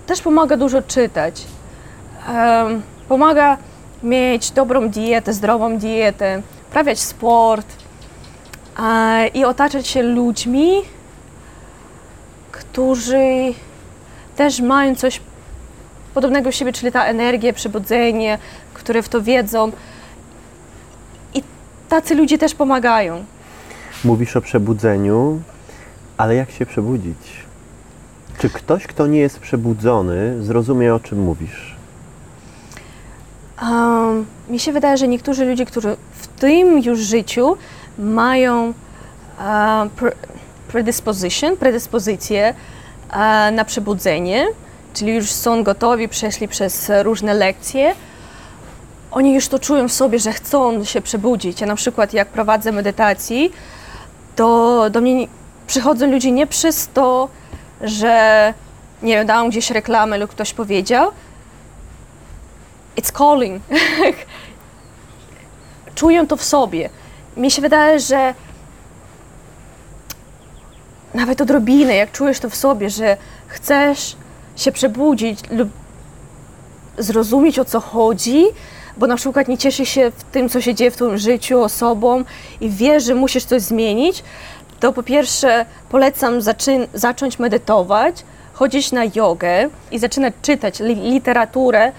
[0.08, 1.44] Też pomaga dużo czytać.
[3.08, 3.58] Pomaga
[4.04, 7.68] mieć dobrą dietę, zdrową dietę, uprawiać sport
[9.34, 10.72] i otaczać się ludźmi,
[12.52, 13.54] którzy
[14.36, 15.22] też mają coś
[16.14, 18.38] podobnego w siebie, czyli ta energia, przebudzenie,
[18.74, 19.72] które w to wiedzą.
[21.34, 21.44] I
[21.90, 23.26] tacy ludzie też pomagają.
[24.04, 25.42] Mówisz o przebudzeniu,
[26.18, 27.44] ale jak się przebudzić?
[28.38, 31.73] Czy ktoś, kto nie jest przebudzony, zrozumie o czym mówisz?
[33.72, 37.58] Um, mi się wydaje, że niektórzy ludzie, którzy w tym już życiu
[37.98, 38.74] mają
[40.68, 42.54] predisposition, predyspozycję
[43.10, 43.16] uh,
[43.54, 44.48] na przebudzenie,
[44.94, 47.96] czyli już są gotowi, przeszli przez różne lekcje,
[49.12, 51.62] oni już to czują w sobie, że chcą się przebudzić.
[51.62, 53.52] Ja na przykład jak prowadzę medytacji,
[54.36, 55.28] to do mnie
[55.68, 57.30] przychodzą ludzie nie przez to,
[57.82, 58.54] że
[59.04, 61.12] nie wiem, dałam gdzieś reklamę lub ktoś powiedział.
[62.98, 63.62] It's calling.
[65.96, 66.90] Czują to w sobie.
[67.38, 68.34] Mi się wydaje, że
[71.14, 74.16] nawet odrobinę, jak czujesz to w sobie, że chcesz
[74.56, 75.70] się przebudzić lub
[76.98, 78.46] zrozumieć o co chodzi,
[78.98, 82.24] bo na przykład nie cieszy się w tym, co się dzieje w twoim życiu, osobą
[82.62, 84.24] i wiesz, że musisz coś zmienić,
[84.80, 86.40] to po pierwsze polecam
[86.94, 91.92] zacząć medytować, chodzić na jogę i zaczynać czytać li- literaturę,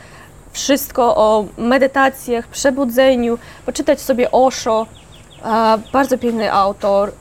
[0.54, 4.86] wszystko o medytacjach, przebudzeniu, poczytać sobie Osho,
[5.92, 7.12] bardzo piękny autor,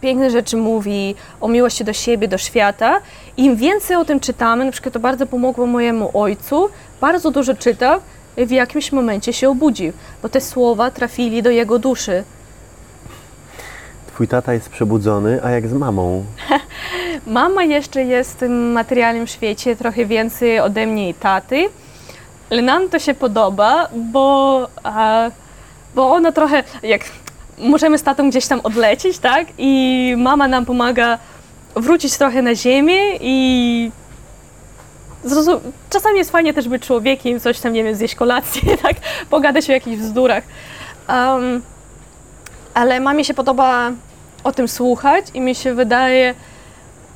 [0.00, 3.00] piękne rzeczy mówi o miłości do siebie, do świata.
[3.36, 6.68] Im więcej o tym czytamy, na przykład to bardzo pomogło mojemu ojcu,
[7.00, 8.00] bardzo dużo czytał
[8.36, 9.92] i w jakimś momencie się obudził,
[10.22, 12.24] bo te słowa trafili do jego duszy.
[14.06, 16.24] Twój tata jest przebudzony, a jak z mamą?
[17.26, 21.68] Mama jeszcze jest w tym materialnym świecie trochę więcej ode mnie i taty,
[22.52, 25.30] ale nam to się podoba, bo, a,
[25.94, 27.00] bo ona trochę, jak
[27.58, 29.46] możemy z tatą gdzieś tam odlecieć, tak?
[29.58, 31.18] I mama nam pomaga
[31.76, 33.90] wrócić trochę na ziemię i
[35.24, 35.60] zrozum-
[35.90, 38.96] czasami jest fajnie też być człowiekiem, coś tam, nie wiem, zjeść kolację, tak?
[39.30, 40.44] Pogadać o jakichś bzdurach.
[41.08, 41.62] Um,
[42.74, 43.90] ale mamie się podoba
[44.44, 46.34] o tym słuchać i mi się wydaje,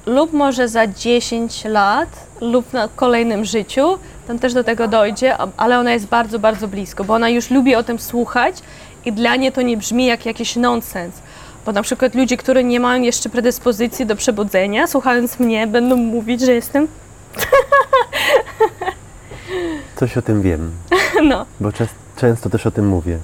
[0.07, 2.09] lub może za 10 lat,
[2.41, 7.05] lub na kolejnym życiu, tam też do tego dojdzie, ale ona jest bardzo, bardzo blisko,
[7.05, 8.57] bo ona już lubi o tym słuchać
[9.05, 11.15] i dla niej to nie brzmi jak jakiś nonsens.
[11.67, 16.41] Bo na przykład ludzie, którzy nie mają jeszcze predyspozycji do przebudzenia, słuchając mnie, będą mówić,
[16.41, 16.89] że jestem,
[19.97, 20.73] Coś o tym wiem,
[21.31, 23.19] no, bo czas, często też o tym mówię.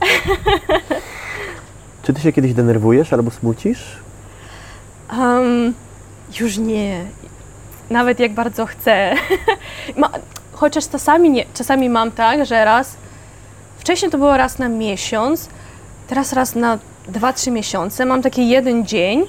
[2.03, 3.97] Czy ty się kiedyś denerwujesz albo smucisz?
[5.19, 5.75] Um,
[6.41, 7.05] już nie.
[7.91, 9.15] Nawet jak bardzo chcę.
[10.62, 12.96] Chociaż czasami, nie, czasami mam tak, że raz,
[13.79, 15.48] wcześniej to było raz na miesiąc,
[16.09, 16.79] teraz raz na
[17.12, 18.07] 2-3 miesiące.
[18.07, 19.25] Mam taki jeden dzień,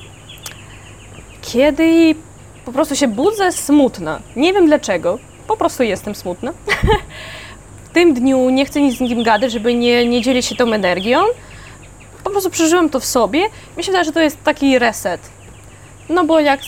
[1.42, 2.16] kiedy
[2.66, 4.20] po prostu się budzę smutna.
[4.36, 6.54] Nie wiem dlaczego, po prostu jestem smutna.
[7.90, 10.74] w tym dniu nie chcę nic z nikim gadać, żeby nie, nie dzielić się tą
[10.74, 11.22] energią.
[12.24, 13.42] Po prostu przeżyłam to w sobie.
[13.78, 15.22] Mi się wydaje, że to jest taki reset.
[16.10, 16.60] No bo jak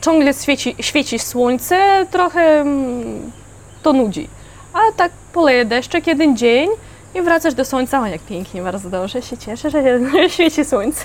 [0.00, 3.41] ciągle świeci, świeci słońce, trochę mm,
[3.82, 4.28] to nudzi.
[4.72, 6.70] A tak poleje deszczek jeden dzień
[7.14, 8.00] i wracasz do słońca.
[8.00, 9.22] O, jak pięknie, bardzo dobrze.
[9.22, 9.82] Się cieszę, że
[10.28, 11.04] świeci słońce.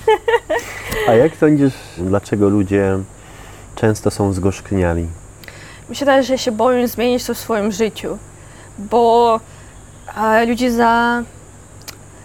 [1.08, 2.98] A jak sądzisz, dlaczego ludzie
[3.76, 5.08] często są zgorzkniali?
[5.90, 8.18] Wydaje, że się boją zmienić to w swoim życiu,
[8.78, 9.40] bo
[10.18, 11.24] e, ludzie za,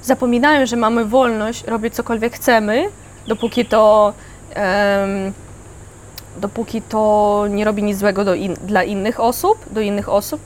[0.03, 2.89] zapominają, że mamy wolność robić cokolwiek chcemy,
[3.27, 4.13] dopóki to,
[4.55, 5.33] em,
[6.37, 10.41] dopóki to nie robi nic złego do in, dla innych osób, do innych osób.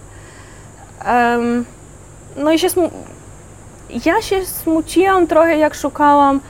[1.05, 1.65] Em,
[2.37, 2.91] no i się smu-
[4.05, 6.41] ja się smuciłam trochę, jak szukałam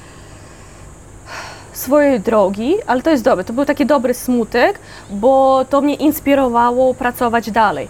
[1.72, 3.44] swojej drogi, ale to jest dobre.
[3.44, 4.78] To był taki dobry smutek,
[5.10, 7.88] bo to mnie inspirowało pracować dalej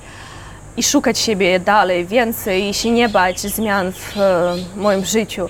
[0.76, 5.48] i szukać siebie dalej, więcej i się nie bać zmian w e, moim życiu.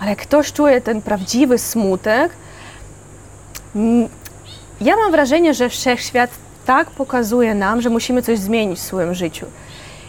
[0.00, 2.32] Ale jak ktoś czuje ten prawdziwy smutek,
[4.80, 6.30] ja mam wrażenie, że wszechświat
[6.66, 9.46] tak pokazuje nam, że musimy coś zmienić w swoim życiu.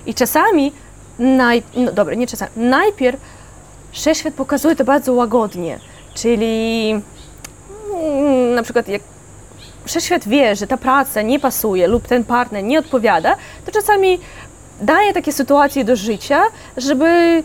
[0.06, 0.72] I czasami
[1.20, 1.64] naj...
[1.76, 3.20] no dobra, nie czasami, najpierw
[3.92, 5.80] wszechświat pokazuje to bardzo łagodnie,
[6.14, 6.90] czyli
[7.94, 9.02] mm, na przykład jak
[9.86, 14.20] wszechświat wie, że ta praca nie pasuje lub ten partner nie odpowiada, to czasami
[14.82, 16.42] daje takie sytuacje do życia,
[16.78, 17.44] żeby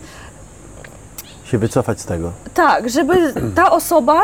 [1.45, 2.31] Się wycofać z tego.
[2.53, 4.21] tak, żeby ta osoba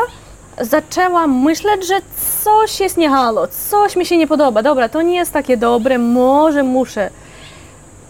[0.60, 2.00] zaczęła myśleć, że
[2.44, 4.62] coś jest nie halo, coś mi się nie podoba.
[4.62, 7.10] Dobra, to nie jest takie dobre, może muszę.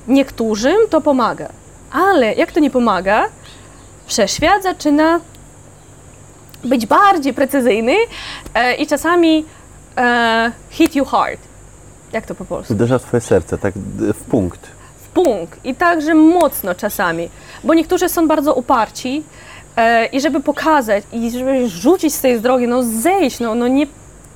[0.09, 1.49] Niektórym to pomaga,
[1.93, 3.29] ale jak to nie pomaga,
[4.07, 5.21] wszechświat zaczyna
[6.65, 7.95] być bardziej precyzyjny
[8.55, 9.45] e, i czasami
[9.97, 11.41] e, hit you hard.
[12.13, 12.73] Jak to po polsku?
[12.73, 13.75] Uderza w twoje serce, tak
[14.15, 14.61] w punkt.
[15.05, 17.29] w punkt i także mocno czasami,
[17.65, 19.23] bo niektórzy są bardzo uparci
[19.77, 23.87] e, i żeby pokazać i żeby rzucić z tej drogi, no zejść, no, no nie,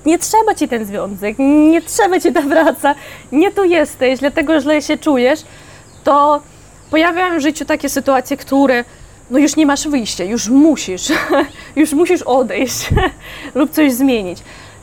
[0.07, 2.95] nie trzeba ci ten związek, nie trzeba ci ta praca,
[3.33, 5.41] nie tu jesteś, dlatego źle się czujesz,
[6.05, 6.43] to
[6.91, 8.85] pojawiają w życiu takie sytuacje, które
[9.31, 11.13] no już nie masz wyjścia, już musisz,
[11.77, 12.89] już musisz odejść
[13.55, 14.39] lub coś zmienić.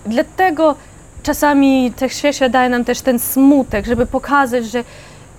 [0.05, 0.75] Dlatego
[1.23, 4.83] czasami wszechświat daje nam też ten smutek, żeby pokazać, że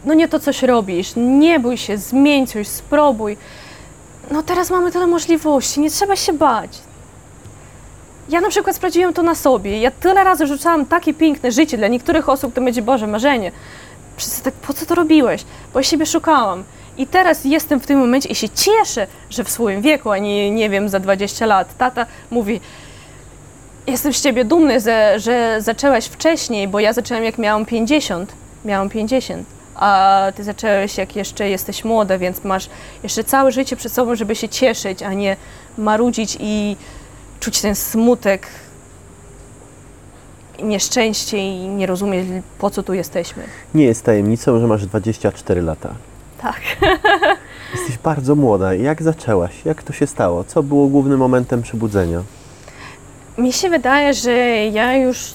[0.04, 3.36] no nie to coś robisz, nie bój się, zmień coś, spróbuj.
[4.32, 6.78] No teraz mamy tyle możliwości, nie trzeba się bać.
[8.28, 9.78] Ja na przykład sprawdziłem to na sobie.
[9.80, 11.78] Ja tyle razy rzucałam takie piękne życie.
[11.78, 13.52] Dla niektórych osób to będzie Boże marzenie.
[14.16, 15.44] Wszyscy tak, po co to robiłeś?
[15.72, 16.64] Bo ja siebie szukałam.
[16.96, 20.50] I teraz jestem w tym momencie i się cieszę, że w swoim wieku, a nie,
[20.50, 21.76] nie wiem, za 20 lat.
[21.78, 22.60] Tata mówi,
[23.86, 28.32] jestem z ciebie dumny, że, że zaczęłaś wcześniej, bo ja zaczęłam jak miałam 50.
[28.64, 29.46] Miałam 50.
[29.82, 32.68] A ty zaczęłeś jak jeszcze jesteś młoda, więc masz
[33.02, 35.36] jeszcze całe życie przed sobą, żeby się cieszyć, a nie
[35.78, 36.76] marudzić i
[37.40, 38.46] czuć ten smutek,
[40.62, 42.28] nieszczęście i nie rozumieć,
[42.58, 43.42] po co tu jesteśmy.
[43.74, 45.94] Nie jest tajemnicą, że masz 24 lata.
[46.42, 46.60] Tak.
[47.74, 48.74] Jesteś bardzo młoda.
[48.74, 49.52] Jak zaczęłaś?
[49.64, 50.44] Jak to się stało?
[50.44, 52.22] Co było głównym momentem przebudzenia?
[53.38, 54.32] Mi się wydaje, że
[54.66, 55.34] ja już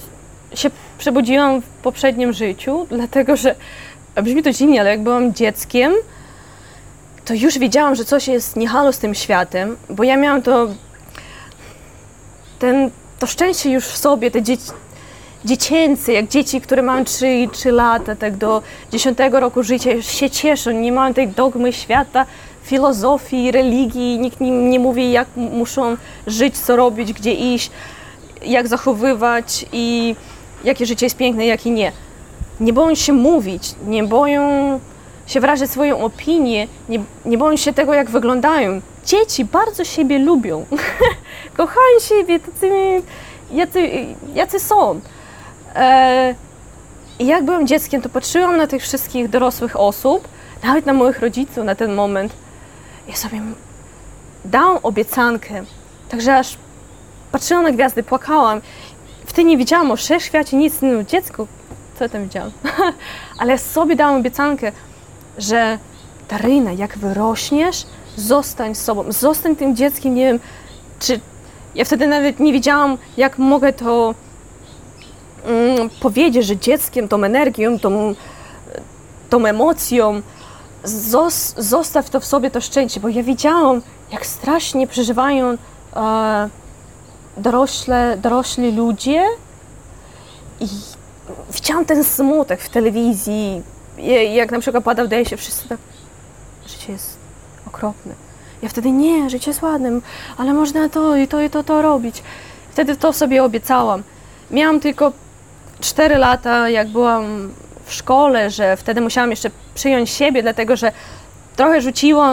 [0.54, 3.54] się przebudziłam w poprzednim życiu, dlatego że
[4.22, 5.92] brzmi to dziwnie, ale jak byłam dzieckiem,
[7.24, 10.68] to już wiedziałam, że coś jest nie halo z tym światem, bo ja miałam to
[12.58, 14.70] ten, to szczęście już w sobie, te dzieci,
[15.44, 18.62] dziecięce, jak dzieci, które mają 3, 3 lata, tak do
[18.92, 22.26] 10 roku życia, już się cieszą, nie mają tej dogmy świata,
[22.62, 25.96] filozofii, religii, nikt im nie mówi, jak muszą
[26.26, 27.70] żyć, co robić, gdzie iść,
[28.42, 30.16] jak zachowywać i
[30.64, 31.92] jakie życie jest piękne, jakie nie.
[32.60, 34.80] Nie boją się mówić, nie boją
[35.26, 38.80] się wyrazić swoją opinię, nie, nie boją się tego, jak wyglądają.
[39.06, 40.66] Dzieci bardzo siebie lubią,
[41.56, 43.02] kochają siebie, tacy,
[43.52, 45.00] jacy, jacy są.
[45.74, 46.34] E,
[47.18, 50.28] I jak byłam dzieckiem, to patrzyłam na tych wszystkich dorosłych osób,
[50.64, 52.32] nawet na moich rodziców na ten moment.
[53.08, 53.40] Ja sobie
[54.44, 55.64] dałam obiecankę,
[56.08, 56.56] także aż
[57.32, 58.60] patrzyłam na gwiazdy, płakałam.
[59.26, 61.46] Wtedy nie wiedziałam o wszechświacie nic, no dziecku,
[61.98, 62.50] co tam widziałam?
[63.38, 64.72] Ale ja sobie dałam obiecankę,
[65.38, 65.78] że
[66.28, 67.86] Daryna, jak wyrośniesz,
[68.16, 70.40] zostań sobą, zostań tym dzieckiem, nie wiem,
[71.00, 71.20] czy
[71.74, 74.14] ja wtedy nawet nie wiedziałam, jak mogę to
[75.44, 78.14] mm, powiedzieć, że dzieckiem, tą energią, tą,
[79.30, 80.22] tą emocją,
[80.84, 83.82] zos, zostaw to w sobie, to szczęście, bo ja widziałam,
[84.12, 85.56] jak strasznie przeżywają
[85.96, 86.48] e,
[87.36, 89.24] dorośle, dorośli ludzie
[90.60, 90.68] i
[91.52, 93.62] widziałam ten smutek w telewizji,
[94.32, 95.78] jak na przykład pada w się wszyscy tak,
[96.66, 97.16] życie jest
[97.66, 98.14] okropne.
[98.62, 100.00] Ja wtedy nie, życie jest ładne,
[100.36, 102.22] ale można to i to i to, to robić.
[102.70, 104.02] Wtedy to sobie obiecałam.
[104.50, 105.12] Miałam tylko
[105.80, 107.52] 4 lata, jak byłam
[107.84, 110.92] w szkole, że wtedy musiałam jeszcze przyjąć siebie, dlatego że
[111.56, 112.26] trochę rzuciło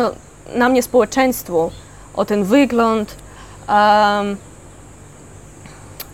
[0.55, 1.71] na mnie społeczeństwo
[2.13, 3.15] o ten wygląd,
[3.69, 4.37] um,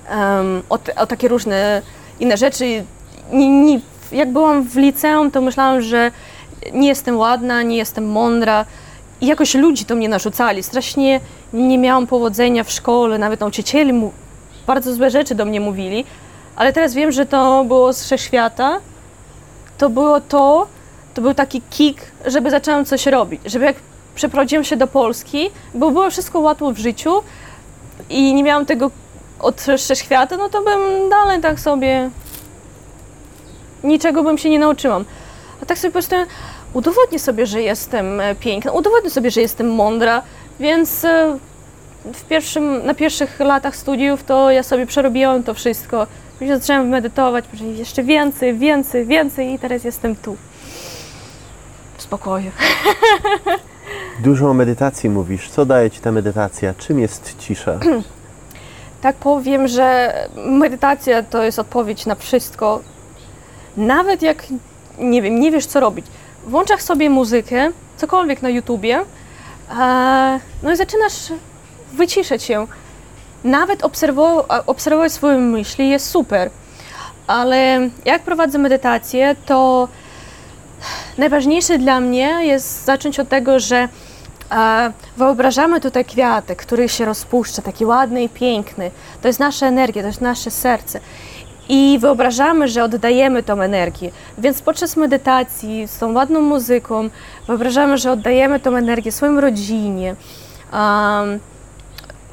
[0.09, 1.81] um, o, te, o takie różne
[2.21, 2.83] inne rzeczy.
[3.31, 3.79] Nie, nie,
[4.11, 6.11] jak byłam w liceum, to myślałam, że
[6.73, 8.65] nie jestem ładna, nie jestem mądra.
[9.21, 10.63] I jakoś ludzi to mnie narzucali.
[10.63, 11.19] Strasznie
[11.53, 14.11] nie miałam powodzenia w szkole, nawet nauczyciele mu
[14.67, 16.05] bardzo złe rzeczy do mnie mówili.
[16.55, 18.79] Ale teraz wiem, że to było z wszechświata.
[19.77, 20.67] To było to,
[21.13, 23.41] to był taki kick, żeby zaczęłam coś robić.
[23.45, 23.75] Żeby jak
[24.15, 27.11] przeprowadziłam się do Polski, bo było wszystko łatwo w życiu
[28.09, 28.91] i nie miałam tego
[29.41, 32.09] od wszechświata, no to bym dalej tak sobie
[33.83, 35.05] niczego bym się nie nauczyłam.
[35.61, 36.15] A tak sobie po prostu
[36.73, 40.21] udowodnię sobie, że jestem e, piękna, udowodnię sobie, że jestem mądra,
[40.59, 41.37] więc e,
[42.13, 46.07] w pierwszym, na pierwszych latach studiów to ja sobie przerobiłam to wszystko.
[46.39, 50.37] Później zaczęłam medytować, później jeszcze więcej, więcej, więcej i teraz jestem tu.
[51.97, 52.51] w spokoju.
[54.23, 55.49] Dużo o medytacji mówisz.
[55.49, 56.73] Co daje Ci ta medytacja?
[56.73, 57.79] Czym jest cisza?
[59.01, 62.81] Tak powiem, że medytacja to jest odpowiedź na wszystko.
[63.77, 64.43] Nawet jak
[64.99, 66.05] nie wiem, nie wiesz co robić.
[66.47, 69.01] Włączasz sobie muzykę, cokolwiek na YouTubie,
[70.63, 71.33] no i zaczynasz
[71.93, 72.67] wyciszać się.
[73.43, 76.49] Nawet obserwo- a- obserwować swoje myśli jest super.
[77.27, 79.87] Ale jak prowadzę medytację, to
[81.17, 83.89] najważniejsze dla mnie jest zacząć od tego, że
[85.17, 88.91] wyobrażamy tutaj kwiatek, który się rozpuszcza, taki ładny i piękny.
[89.21, 90.99] To jest nasza energia, to jest nasze serce.
[91.69, 94.11] I wyobrażamy, że oddajemy tą energię.
[94.37, 97.09] Więc podczas medytacji z tą ładną muzyką
[97.47, 100.15] wyobrażamy, że oddajemy tą energię swoim rodzinie,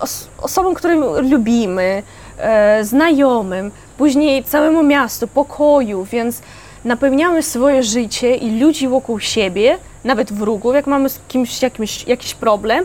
[0.00, 2.02] os- osobom, którym lubimy,
[2.38, 6.42] e, znajomym, później całemu miastu, pokoju, więc
[6.84, 9.78] napełniamy swoje życie i ludzi wokół siebie,
[10.08, 12.84] nawet wrogów, jak mamy z kimś jakimś, jakiś problem,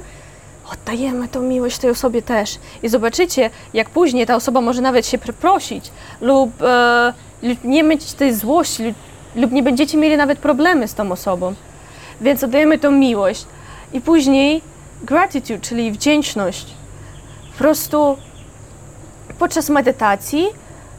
[0.73, 2.59] oddajemy tą miłość tej osobie też.
[2.83, 7.13] I zobaczycie, jak później ta osoba może nawet się przeprosić lub, e,
[7.43, 8.95] lub nie mieć tej złości lub,
[9.35, 11.53] lub nie będziecie mieli nawet problemy z tą osobą.
[12.21, 13.45] Więc oddajemy tą miłość.
[13.93, 14.61] I później
[15.03, 16.65] gratitude, czyli wdzięczność.
[17.51, 18.17] Po prostu
[19.39, 20.47] podczas medytacji,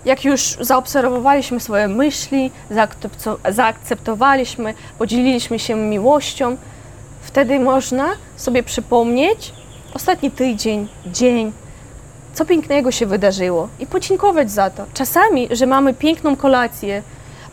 [0.04, 6.56] jak już zaobserwowaliśmy swoje myśli, zaakcepto- zaakceptowaliśmy, podzieliliśmy się miłością,
[7.22, 9.52] wtedy można sobie przypomnieć
[9.94, 11.52] ostatni tydzień, dzień,
[12.34, 14.84] co pięknego się wydarzyło i podziękować za to.
[14.94, 17.02] Czasami, że mamy piękną kolację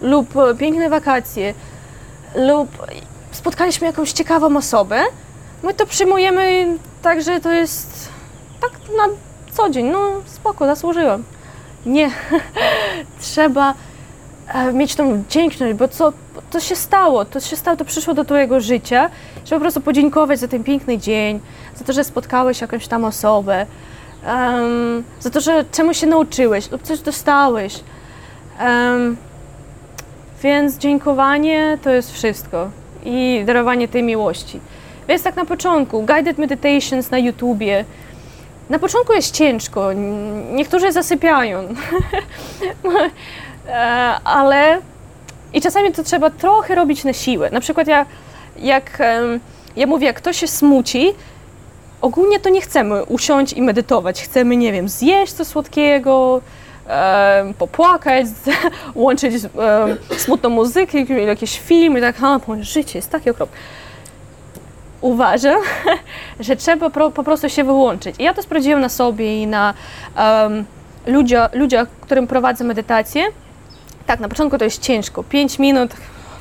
[0.01, 1.53] lub piękne wakacje
[2.35, 2.69] lub
[3.31, 5.01] spotkaliśmy jakąś ciekawą osobę,
[5.63, 6.67] my to przyjmujemy
[7.01, 8.09] tak, że to jest
[8.61, 9.03] tak na
[9.51, 11.23] co dzień, no spoko, zasłużyłam.
[11.85, 12.11] Nie,
[13.21, 13.73] trzeba
[14.53, 16.13] e, mieć tą wdzięczność, bo co
[16.51, 19.09] to się stało, to się stało, to przyszło do Twojego życia,
[19.45, 21.39] żeby po prostu podziękować za ten piękny dzień,
[21.75, 23.65] za to, że spotkałeś jakąś tam osobę,
[24.25, 27.79] em, za to, że czemuś się nauczyłeś lub coś dostałeś.
[28.59, 29.17] Em,
[30.43, 32.69] więc dziękowanie to jest wszystko
[33.05, 34.59] i darowanie tej miłości.
[35.07, 37.85] Więc tak na początku, guided meditations na YouTubie.
[38.71, 39.93] Na początku jest ciężko,
[40.53, 41.67] niektórzy zasypiają,
[43.67, 43.73] E,
[44.23, 44.79] ale
[45.53, 47.49] i czasami to trzeba trochę robić na siłę.
[47.51, 48.05] Na przykład ja,
[48.57, 48.99] jak
[49.75, 51.13] ja mówię, jak ktoś się smuci,
[52.01, 54.23] ogólnie to nie chcemy usiąść i medytować.
[54.23, 56.41] Chcemy, nie wiem, zjeść coś słodkiego,
[57.57, 58.25] popłakać,
[58.95, 59.33] łączyć
[60.17, 63.57] smutną muzykę, jakieś filmy, tak, a, moje życie jest takie okropne.
[65.01, 65.61] Uważam,
[66.39, 68.15] że trzeba po prostu się wyłączyć.
[68.19, 69.73] I ja to sprawdziłam na sobie i na
[70.17, 70.65] um,
[71.07, 73.23] ludziach, ludziach, którym prowadzę medytację.
[74.05, 75.91] Tak, na początku to jest ciężko, 5 minut,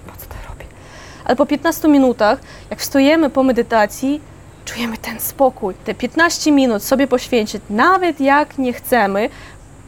[0.06, 0.64] po co to robię?
[1.24, 2.38] Ale po 15 minutach,
[2.70, 4.20] jak wstajemy po medytacji,
[4.64, 5.74] czujemy ten spokój.
[5.84, 9.28] Te 15 minut sobie poświęcić, nawet jak nie chcemy,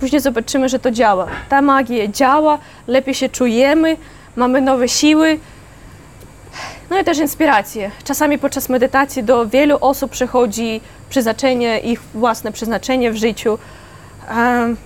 [0.01, 1.27] później zobaczymy, że to działa.
[1.49, 3.97] Ta magia działa, lepiej się czujemy,
[4.37, 5.39] mamy nowe siły.
[6.91, 7.91] No i też inspiracje.
[8.05, 10.81] Czasami podczas medytacji do wielu osób przychodzi
[11.11, 13.59] przeznaczenie, ich własne przeznaczenie w życiu.
[14.29, 14.77] Em,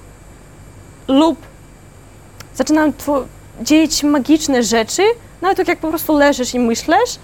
[1.09, 1.39] lub
[2.55, 2.93] zaczynam
[3.63, 5.03] dzieć magiczne rzeczy,
[5.43, 7.19] nawet tak jak po prostu leżysz i myślisz,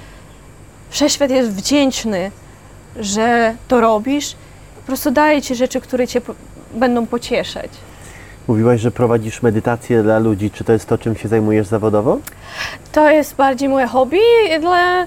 [0.90, 2.30] wszechświat jest wdzięczny,
[2.96, 4.36] że to robisz.
[4.76, 6.20] Po prostu daje ci rzeczy, które cię
[6.74, 7.70] będą pocieszać.
[8.48, 10.50] Mówiłaś, że prowadzisz medytację dla ludzi.
[10.50, 12.18] Czy to jest to, czym się zajmujesz zawodowo?
[12.92, 14.20] To jest bardziej moje hobby,
[14.66, 15.06] ale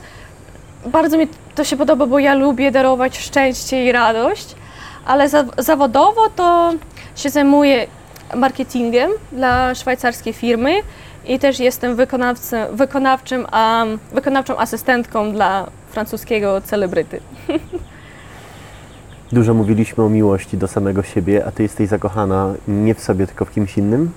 [0.85, 4.55] bardzo mi to się podoba, bo ja lubię darować szczęście i radość,
[5.05, 6.73] ale za, zawodowo to
[7.15, 7.87] się zajmuję
[8.35, 10.73] marketingiem dla szwajcarskiej firmy
[11.27, 17.19] i też jestem wykonawcą, wykonawczym, a, wykonawczą asystentką dla francuskiego celebryty.
[19.31, 23.45] Dużo mówiliśmy o miłości do samego siebie, a ty jesteś zakochana nie w sobie, tylko
[23.45, 24.11] w kimś innym.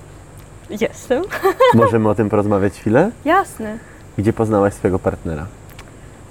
[0.69, 1.23] Jestem.
[1.73, 3.11] Możemy o tym porozmawiać chwilę?
[3.25, 3.77] Jasne.
[4.17, 5.45] Gdzie poznałaś swojego partnera?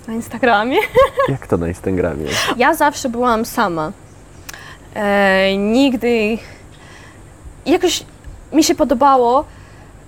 [0.09, 0.79] Na Instagramie.
[1.29, 2.27] Jak to na Instagramie?
[2.57, 3.93] Ja zawsze byłam sama.
[4.95, 6.39] E, nigdy.
[7.67, 8.05] Jakoś
[8.53, 9.45] mi się podobało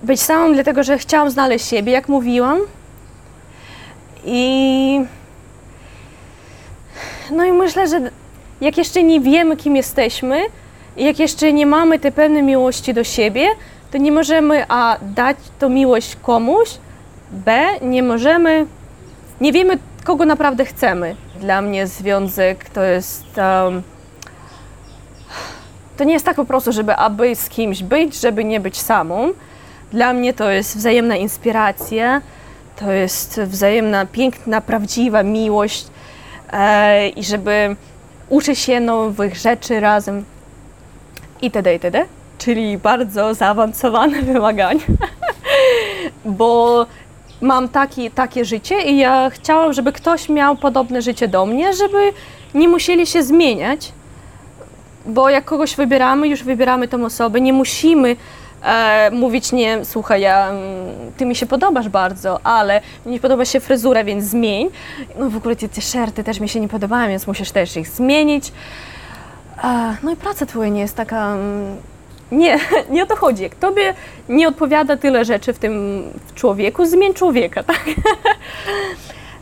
[0.03, 2.59] być samą, dlatego że chciałam znaleźć siebie, jak mówiłam.
[4.25, 5.01] I.
[7.31, 8.11] No i myślę, że
[8.61, 10.41] jak jeszcze nie wiemy, kim jesteśmy,
[10.97, 13.45] jak jeszcze nie mamy tej pewnej miłości do siebie,
[13.91, 16.69] to nie możemy A dać tą miłość komuś,
[17.31, 18.65] B nie możemy
[19.41, 21.15] nie wiemy, kogo naprawdę chcemy.
[21.39, 23.25] Dla mnie związek to jest.
[23.37, 23.83] Um,
[25.97, 29.33] to nie jest tak po prostu, żeby aby z kimś być, żeby nie być samą.
[29.91, 32.21] Dla mnie to jest wzajemna inspiracja,
[32.79, 35.87] to jest wzajemna, piękna, prawdziwa miłość
[36.53, 37.75] e, i żeby
[38.31, 40.25] uczyć się nowych rzeczy razem
[41.41, 42.05] itd., itd.,
[42.37, 44.85] czyli bardzo zaawansowane wymagania,
[46.25, 46.85] bo
[47.41, 52.13] mam taki, takie życie i ja chciałam, żeby ktoś miał podobne życie do mnie, żeby
[52.53, 53.91] nie musieli się zmieniać,
[55.05, 58.15] bo jak kogoś wybieramy, już wybieramy tą osobę, nie musimy
[58.63, 60.61] e, mówić nie, słuchaj, ja, mm,
[61.17, 64.69] ty mi się podobasz bardzo, ale nie podoba się fryzura, więc zmień.
[65.19, 68.51] No w ogóle te t-shirty też mi się nie podobają, więc musisz też ich zmienić.
[69.63, 71.33] E, no i praca twoja nie jest taka...
[71.33, 71.75] mm,
[72.31, 72.59] Nie,
[72.89, 73.43] nie o to chodzi.
[73.43, 73.93] Jak tobie
[74.29, 76.03] nie odpowiada tyle rzeczy w tym
[76.35, 77.85] człowieku, zmień człowieka, tak?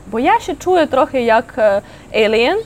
[0.07, 1.81] Bo ja się czuję trochę jak e,
[2.25, 2.57] alien,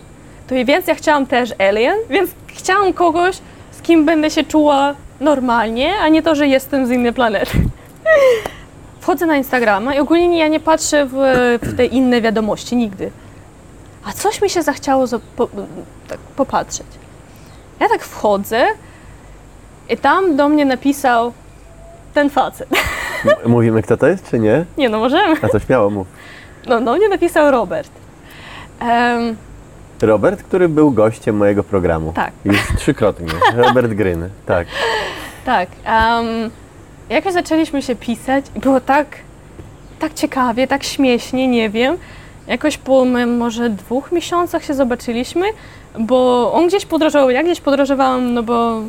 [0.47, 3.37] to więc ja chciałam też alien, więc chciałam kogoś,
[3.71, 7.57] z kim będę się czuła normalnie, a nie to, że jestem z innej planety.
[9.01, 11.13] Wchodzę na Instagrama i ogólnie ja nie patrzę w,
[11.61, 13.11] w te inne wiadomości nigdy.
[14.05, 15.05] A coś mi się zachciało
[15.35, 15.49] po,
[16.07, 16.87] tak popatrzeć.
[17.79, 18.67] Ja tak wchodzę
[19.89, 21.33] i tam do mnie napisał
[22.13, 22.69] ten facet.
[23.45, 24.65] Mówimy, kto to jest, czy nie?
[24.77, 25.35] Nie no, możemy.
[25.41, 26.07] A to śmiało mów.
[26.67, 27.91] No, do mnie napisał Robert.
[28.79, 29.35] Em,
[30.03, 32.13] Robert, który był gościem mojego programu.
[32.15, 32.31] Tak.
[32.45, 33.27] Już trzykrotnie.
[33.55, 34.67] Robert Gryn, tak.
[35.45, 35.69] Tak.
[35.85, 36.51] Um,
[37.09, 39.07] jakoś zaczęliśmy się pisać i było tak,
[39.99, 41.97] tak ciekawie, tak śmiesznie, nie wiem.
[42.47, 45.45] Jakoś po może dwóch miesiącach się zobaczyliśmy,
[45.99, 48.81] bo on gdzieś podróżował, ja gdzieś podróżowałam, no bo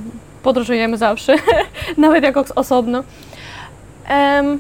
[0.43, 1.35] podróżujemy zawsze,
[1.97, 3.05] nawet jako osobno.
[4.09, 4.59] Em,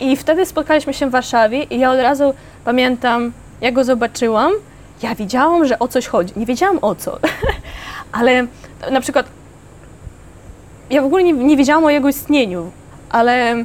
[0.00, 4.52] I wtedy spotkaliśmy się w Warszawie i ja od razu pamiętam, jak go zobaczyłam,
[5.02, 6.32] ja wiedziałam, że o coś chodzi.
[6.36, 7.18] Nie wiedziałam o co,
[8.12, 8.46] ale
[8.90, 9.26] na przykład
[10.90, 12.70] ja w ogóle nie, nie wiedziałam o jego istnieniu,
[13.10, 13.64] ale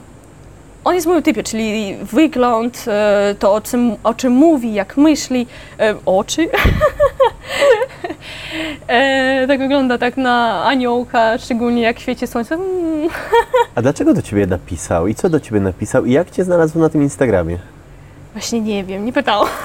[0.84, 5.48] on jest moim typie, czyli wygląd, e, to o czym, o czym mówi, jak myśli,
[5.80, 6.50] e, oczy.
[8.88, 12.58] e, tak wygląda tak na aniołka, szczególnie jak świeci słońce.
[13.76, 15.08] A dlaczego do ciebie napisał?
[15.08, 16.06] I co do ciebie napisał?
[16.06, 17.58] I jak cię znalazł na tym Instagramie?
[18.34, 19.48] Właśnie nie wiem, nie pytałam.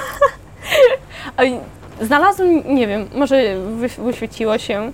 [1.37, 1.59] Ale
[2.01, 3.35] Znalazłam, nie wiem, może
[3.79, 4.91] wyś- wyświeciło się.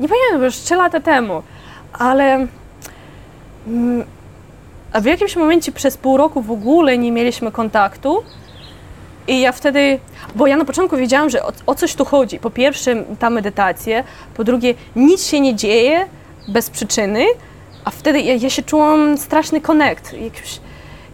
[0.00, 1.42] Nie pamiętam, już 3 lata temu,
[1.92, 2.46] ale
[3.66, 4.04] mm,
[4.94, 8.22] w jakimś momencie przez pół roku w ogóle nie mieliśmy kontaktu.
[9.28, 9.98] I ja wtedy,
[10.34, 12.38] bo ja na początku wiedziałam, że o, o coś tu chodzi.
[12.38, 16.06] Po pierwsze, ta medytacja, po drugie, nic się nie dzieje
[16.48, 17.24] bez przyczyny,
[17.84, 20.12] a wtedy ja, ja się czułam straszny connect.
[20.12, 20.60] Jakiś,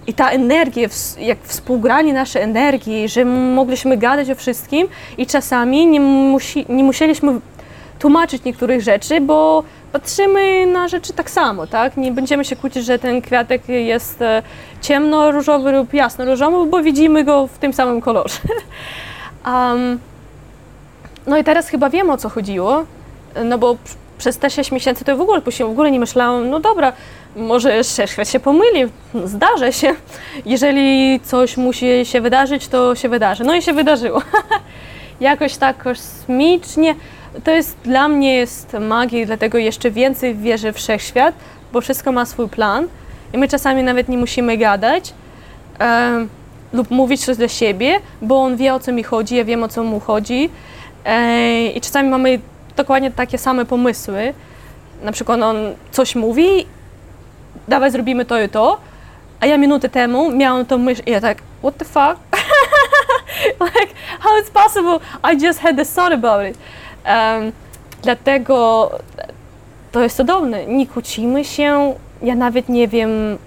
[0.07, 0.89] i ta energia,
[1.19, 4.89] jak współgranie naszej energii, że mogliśmy gadać o wszystkim
[5.19, 7.41] i czasami nie, musi, nie musieliśmy
[7.99, 11.97] tłumaczyć niektórych rzeczy, bo patrzymy na rzeczy tak samo, tak?
[11.97, 14.43] Nie będziemy się kłócić, że ten kwiatek jest e,
[14.81, 18.39] ciemno-różowy lub jasno-różowy, bo widzimy go w tym samym kolorze.
[19.47, 19.99] um,
[21.27, 22.85] no i teraz chyba wiem, o co chodziło,
[23.45, 23.77] no bo
[24.19, 26.93] przez te 6 miesięcy to w ogóle później w ogóle nie myślałam, no dobra,
[27.37, 28.85] może świat się pomyli,
[29.25, 29.95] zdarzy się.
[30.47, 33.45] Jeżeli coś musi się wydarzyć, to się wydarzy.
[33.45, 34.23] No i się wydarzyło.
[35.21, 36.95] Jakoś tak kosmicznie.
[37.45, 41.35] To jest dla mnie jest magia i dlatego jeszcze więcej wierzę w wszechświat,
[41.73, 42.89] bo wszystko ma swój plan
[43.33, 45.15] i my czasami nawet nie musimy gadać
[45.79, 46.29] em,
[46.73, 49.69] lub mówić coś dla siebie, bo on wie o co mi chodzi, ja wiem o
[49.69, 50.51] co mu chodzi
[51.05, 52.41] e, i czasami mamy
[52.77, 54.35] dokładnie takie same pomysły.
[55.03, 55.57] Na przykład on
[55.91, 56.67] coś mówi
[57.69, 58.79] dawaj zrobimy to i to,
[59.41, 62.21] a ja minutę temu miałam tą myśl i ja tak, what the fuck?
[63.61, 64.99] like, how it's possible?
[65.33, 66.59] I just had this thought about it.
[67.07, 67.53] Um,
[68.03, 68.91] dlatego
[69.93, 70.67] to jest cudowne.
[70.67, 71.95] Nie kłócimy się.
[72.23, 73.39] Ja nawet nie wiem,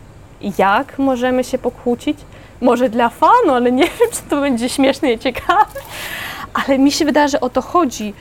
[0.57, 2.17] jak możemy się pokłócić.
[2.61, 5.79] Może dla fanu, ale nie wiem, czy to będzie śmieszne i ciekawe.
[6.53, 8.13] Ale mi się wydaje, że o to chodzi,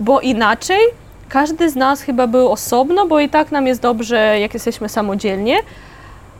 [0.00, 0.80] bo inaczej
[1.28, 5.58] każdy z nas chyba był osobno, bo i tak nam jest dobrze, jak jesteśmy samodzielnie.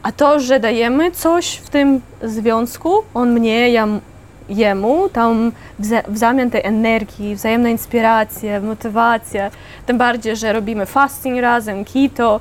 [0.02, 3.86] A to, że dajemy coś w tym związku, on mnie, ja
[4.48, 9.50] jemu, tam w, za- w zamian tej energii, wzajemna inspiracja, motywacja,
[9.86, 12.40] tym bardziej, że robimy fasting razem, keto,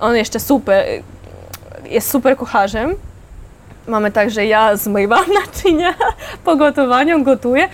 [0.00, 0.84] on jeszcze super,
[1.84, 2.94] jest super kucharzem.
[3.88, 5.94] Mamy tak, że ja zmywam naczynia
[6.44, 7.68] po gotowaniu, gotuję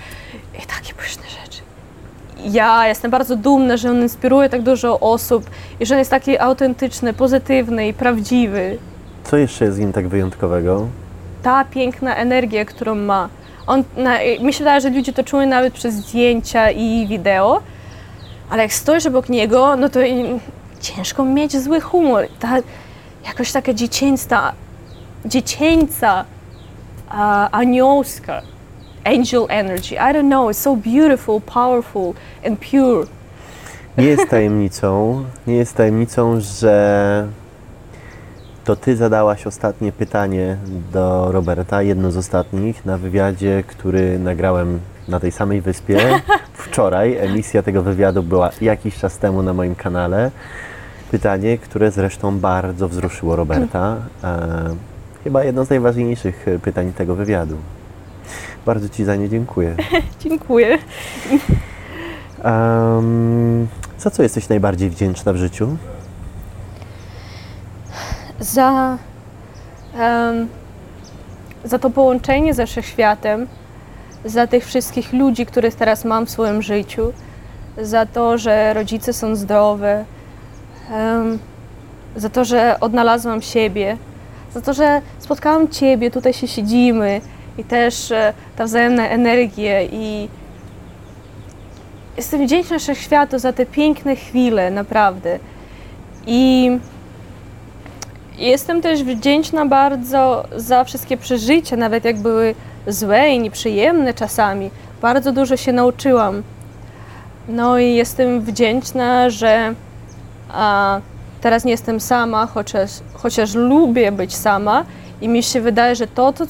[0.62, 1.31] i takie pyszne
[2.44, 6.38] ja jestem bardzo dumna, że on inspiruje tak dużo osób i że on jest taki
[6.38, 8.78] autentyczny, pozytywny i prawdziwy.
[9.24, 10.88] Co jeszcze jest w nim tak wyjątkowego?
[11.42, 13.28] Ta piękna energia, którą ma.
[13.66, 17.62] On, na, mi się wydaje, że ludzie to czują nawet przez zdjęcia i wideo,
[18.50, 20.00] ale jak stoisz obok niego, no to
[20.80, 22.26] ciężko mieć zły humor.
[22.40, 22.56] Ta,
[23.26, 24.52] jakoś taka dziecięca
[25.24, 26.24] dziecięca,
[27.08, 27.14] uh,
[27.52, 28.42] aniołska.
[29.04, 29.94] Angel energy.
[29.94, 32.14] I don't know, it's so beautiful, powerful
[32.46, 33.06] and pure.
[33.98, 37.28] Nie jest tajemnicą, nie jest tajemnicą, że
[38.64, 40.56] to ty zadałaś ostatnie pytanie
[40.92, 45.98] do Roberta, jedno z ostatnich, na wywiadzie, który nagrałem na tej samej wyspie
[46.64, 47.16] wczoraj.
[47.16, 50.30] Emisja tego wywiadu była jakiś czas temu na moim kanale.
[51.10, 53.96] Pytanie, które zresztą bardzo wzruszyło Roberta.
[54.24, 54.48] E,
[55.24, 57.56] chyba jedno z najważniejszych pytań tego wywiadu.
[58.66, 59.76] Bardzo Ci za nie dziękuję.
[60.24, 60.78] Dziękuję.
[62.44, 65.76] Um, za co jesteś najbardziej wdzięczna w życiu?
[68.40, 68.98] Za,
[69.94, 70.48] em,
[71.64, 73.46] za to połączenie ze wszechświatem,
[74.24, 77.12] za tych wszystkich ludzi, których teraz mam w swoim życiu,
[77.82, 80.04] za to, że rodzice są zdrowe,
[80.90, 81.38] em,
[82.16, 83.96] za to, że odnalazłam siebie,
[84.54, 87.20] za to, że spotkałam Ciebie, tutaj się siedzimy
[87.58, 90.28] i też e, ta wzajemna energia i
[92.16, 95.38] jestem wdzięczna Wszechświatu za te piękne chwile, naprawdę.
[96.26, 96.70] I
[98.38, 102.54] jestem też wdzięczna bardzo za wszystkie przeżycia, nawet jak były
[102.86, 104.70] złe i nieprzyjemne czasami.
[105.02, 106.42] Bardzo dużo się nauczyłam.
[107.48, 109.74] No i jestem wdzięczna, że
[110.52, 111.00] a,
[111.40, 114.84] teraz nie jestem sama, chociaż, chociaż lubię być sama
[115.20, 116.46] i mi się wydaje, że to, co,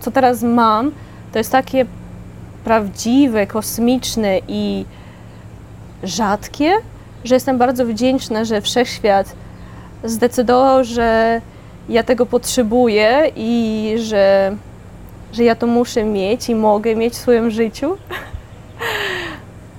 [0.00, 0.92] co teraz mam,
[1.32, 1.86] to jest takie
[2.64, 4.84] prawdziwe, kosmiczne i
[6.02, 6.72] rzadkie,
[7.24, 9.34] że jestem bardzo wdzięczna, że wszechświat
[10.04, 11.40] zdecydował, że
[11.88, 14.56] ja tego potrzebuję i że,
[15.32, 17.96] że ja to muszę mieć i mogę mieć w swoim życiu.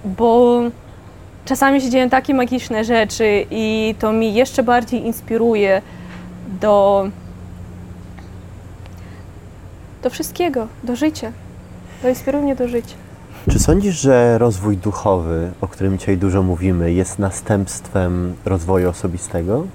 [0.05, 0.61] Bo
[1.45, 5.81] czasami się dzieją takie magiczne rzeczy i to mi jeszcze bardziej inspiruje
[6.61, 7.07] do,
[10.03, 11.31] do wszystkiego, do życia.
[12.01, 12.95] To inspiruje mnie do życia.
[13.49, 19.67] Czy sądzisz, że rozwój duchowy, o którym dzisiaj dużo mówimy, jest następstwem rozwoju osobistego?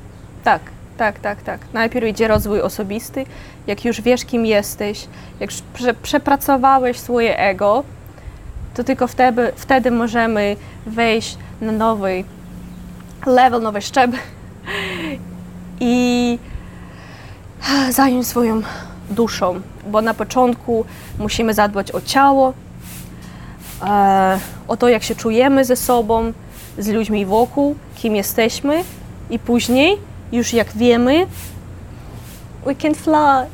[0.44, 0.60] Tak,
[0.96, 1.60] tak, tak, tak.
[1.72, 3.26] Najpierw idzie rozwój osobisty.
[3.66, 5.08] Jak już wiesz, kim jesteś,
[5.40, 7.84] jak już prze, przepracowałeś swoje ego,
[8.74, 10.56] to tylko wtedy, wtedy możemy
[10.86, 12.24] wejść na nowy
[13.26, 14.20] level, nowy szczebel
[15.80, 16.38] i
[17.90, 18.62] zająć swoją
[19.10, 20.84] duszą, bo na początku
[21.18, 22.52] musimy zadbać o ciało,
[23.82, 24.38] e,
[24.68, 26.32] o to, jak się czujemy ze sobą,
[26.78, 28.84] z ludźmi wokół, kim jesteśmy
[29.30, 29.96] i później
[30.32, 31.26] już jak wiemy,
[32.64, 33.46] we can fly.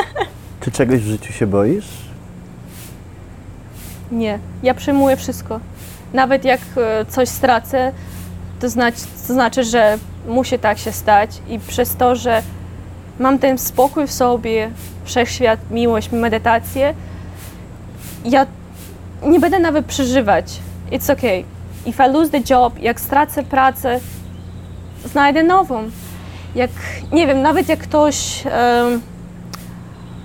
[0.60, 1.86] Czy czegoś w życiu się boisz?
[4.12, 5.60] Nie, ja przyjmuję wszystko.
[6.12, 7.92] Nawet jak e, coś stracę,
[8.60, 12.42] to znaczy, to znaczy, że musi tak się stać i przez to, że
[13.18, 14.70] mam ten spokój w sobie,
[15.04, 16.94] wszechświat, miłość, medytację,
[18.24, 18.46] ja
[19.22, 20.60] nie będę nawet przeżywać.
[20.90, 21.44] It's okay.
[21.86, 24.00] If I lose the job, jak stracę pracę,
[25.04, 25.90] znajdę nową.
[26.54, 26.70] Jak,
[27.12, 29.00] nie wiem, nawet jak ktoś, em,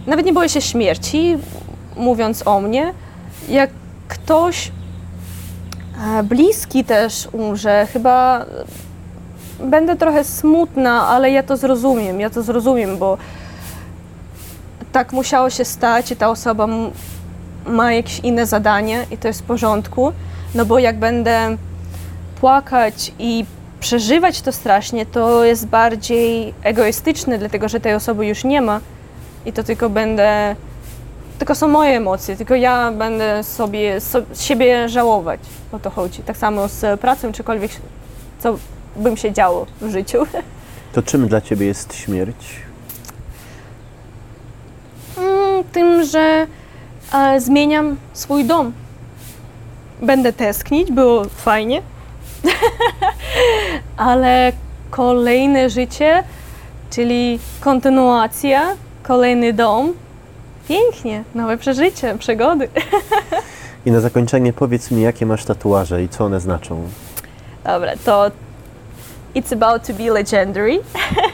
[0.08, 1.38] nawet nie boję się śmierci,
[1.96, 2.94] mówiąc o mnie,
[3.50, 3.70] jak
[4.08, 4.72] ktoś
[6.18, 8.46] e, bliski też umrze, chyba
[9.60, 13.18] będę trochę smutna, ale ja to zrozumiem, ja to zrozumiem, bo
[14.92, 16.68] tak musiało się stać i ta osoba
[17.66, 20.12] ma jakieś inne zadanie i to jest w porządku,
[20.56, 21.58] no bo jak będę
[22.40, 23.46] płakać i
[23.80, 28.80] przeżywać to strasznie, to jest bardziej egoistyczne, dlatego że tej osoby już nie ma
[29.46, 30.56] i to tylko będę,
[31.40, 35.40] tylko są moje emocje, tylko ja będę sobie, so, siebie żałować,
[35.72, 36.24] o to chodzi.
[36.24, 37.72] Tak samo z pracą, czykolwiek,
[38.40, 38.58] co
[38.96, 40.26] bym się działo w życiu.
[40.94, 42.36] To czym dla ciebie jest śmierć?
[45.18, 46.48] Mm, tym, że
[47.14, 48.74] e, zmieniam swój dom.
[50.02, 51.82] Będę tęsknić, było fajnie,
[53.98, 54.52] ale
[54.90, 56.24] kolejne życie,
[56.90, 59.94] czyli kontynuacja, kolejny dom,
[60.68, 62.70] pięknie, nowe przeżycie, przygody.
[63.86, 66.90] I na zakończenie powiedz mi, jakie masz tatuaże i co one znaczą.
[67.64, 68.32] Dobra, to
[69.36, 70.80] It's about to be legendary.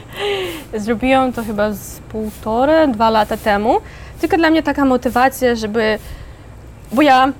[0.73, 3.77] Zrobiłam to chyba z półtora, dwa lata temu.
[4.21, 5.99] Tylko dla mnie taka motywacja, żeby.
[6.91, 7.33] Bo ja,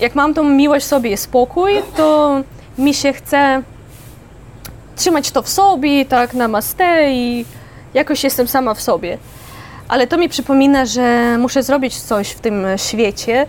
[0.00, 2.36] jak mam tą miłość sobie i spokój, to
[2.78, 3.62] mi się chce
[4.96, 7.44] trzymać to w sobie, tak namaste i
[7.94, 9.18] jakoś jestem sama w sobie.
[9.88, 13.46] Ale to mi przypomina, że muszę zrobić coś w tym świecie,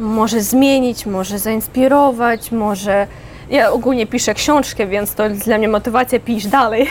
[0.00, 3.06] może zmienić, może zainspirować, może.
[3.50, 6.86] Ja ogólnie piszę książkę, więc to jest dla mnie motywacja pisz dalej.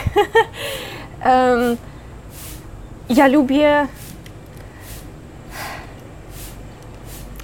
[1.22, 1.76] Em,
[3.08, 3.86] Ja lubię.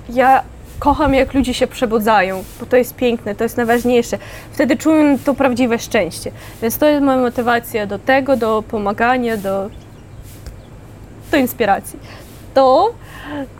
[0.08, 0.42] Ja
[0.78, 4.18] kocham, jak ludzie się przebudzają, bo to jest piękne, to jest najważniejsze.
[4.52, 6.30] Wtedy czuję to prawdziwe szczęście.
[6.62, 9.70] Więc to jest moja motywacja do tego, do pomagania, do,
[11.30, 11.98] do inspiracji.
[12.57, 12.94] To,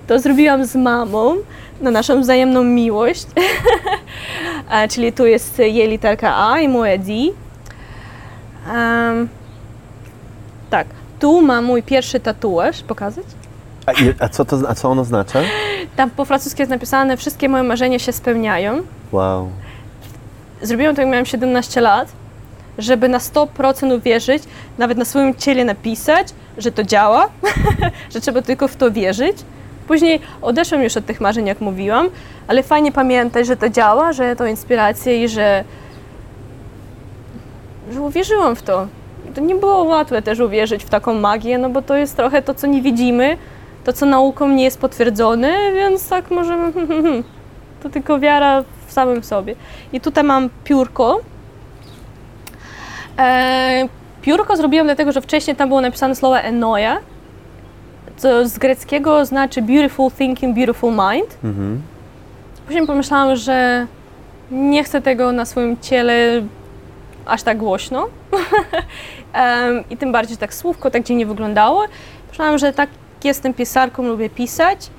[0.07, 1.35] to zrobiłam z mamą
[1.81, 3.27] na naszą wzajemną miłość.
[4.91, 7.13] Czyli tu jest jej literka A i moja D.
[8.75, 9.29] Em,
[10.71, 10.87] tak,
[11.21, 12.83] tu mam mój pierwszy tatuaż.
[12.83, 13.25] Pokazać?
[13.87, 13.93] A,
[14.25, 15.41] a, co, to, a co on oznacza?
[15.97, 18.83] Tam po francusku jest napisane, wszystkie moje marzenia się spełniają.
[19.13, 19.51] Wow.
[20.63, 22.09] Zrobiłam to, jak miałam 17 lat,
[22.79, 24.43] żeby na 100% uwierzyć,
[24.79, 27.29] nawet na swoim ciele napisać, że to działa,
[28.13, 29.37] że trzeba tylko w to wierzyć.
[29.89, 32.09] Później odeszłam już od tych marzeń, jak mówiłam,
[32.49, 35.65] ale fajnie pamiętać, że to działa, że to inspiracja i że,
[37.93, 38.87] że uwierzyłam w to.
[39.35, 42.55] To nie było łatwe też uwierzyć w taką magię, no bo to jest trochę to,
[42.55, 43.37] co nie widzimy,
[43.85, 46.73] to, co nauką nie jest potwierdzone, więc tak możemy...
[47.83, 49.55] To tylko wiara w samym sobie.
[49.93, 51.21] I tutaj mam piórko.
[53.19, 53.89] E,
[54.23, 56.99] piórko zrobiłam dlatego, że wcześniej tam było napisane słowo enoja,
[58.17, 61.39] co z greckiego znaczy beautiful thinking, beautiful mind.
[61.45, 61.83] Mhm.
[62.67, 63.87] Później pomyślałam, że
[64.51, 66.43] nie chcę tego na swoim ciele
[67.27, 68.07] aż tak głośno.
[69.91, 71.85] I tym bardziej tak słówko tak dziwnie wyglądało.
[72.29, 72.91] Myślałam, że tak
[73.25, 74.91] jestem pisarką, lubię pisać.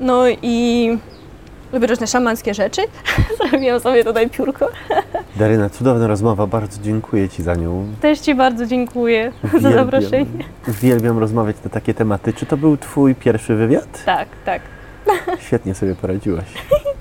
[0.00, 0.88] No i
[1.72, 2.82] lubię różne szamanskie rzeczy.
[3.48, 4.68] Zrobiłam sobie tutaj piórko.
[5.36, 7.86] Daryna, cudowna rozmowa, bardzo dziękuję Ci za nią.
[8.00, 10.26] Też Ci bardzo dziękuję za Uwielbiam- zaproszenie.
[10.68, 12.32] Uwielbiam rozmawiać na takie tematy.
[12.32, 14.04] Czy to był Twój pierwszy wywiad?
[14.04, 14.62] Tak, tak.
[15.40, 16.44] Świetnie sobie poradziłaś.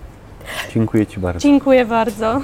[0.74, 1.40] Dziękuję Ci bardzo.
[1.40, 2.42] Dziękuję bardzo.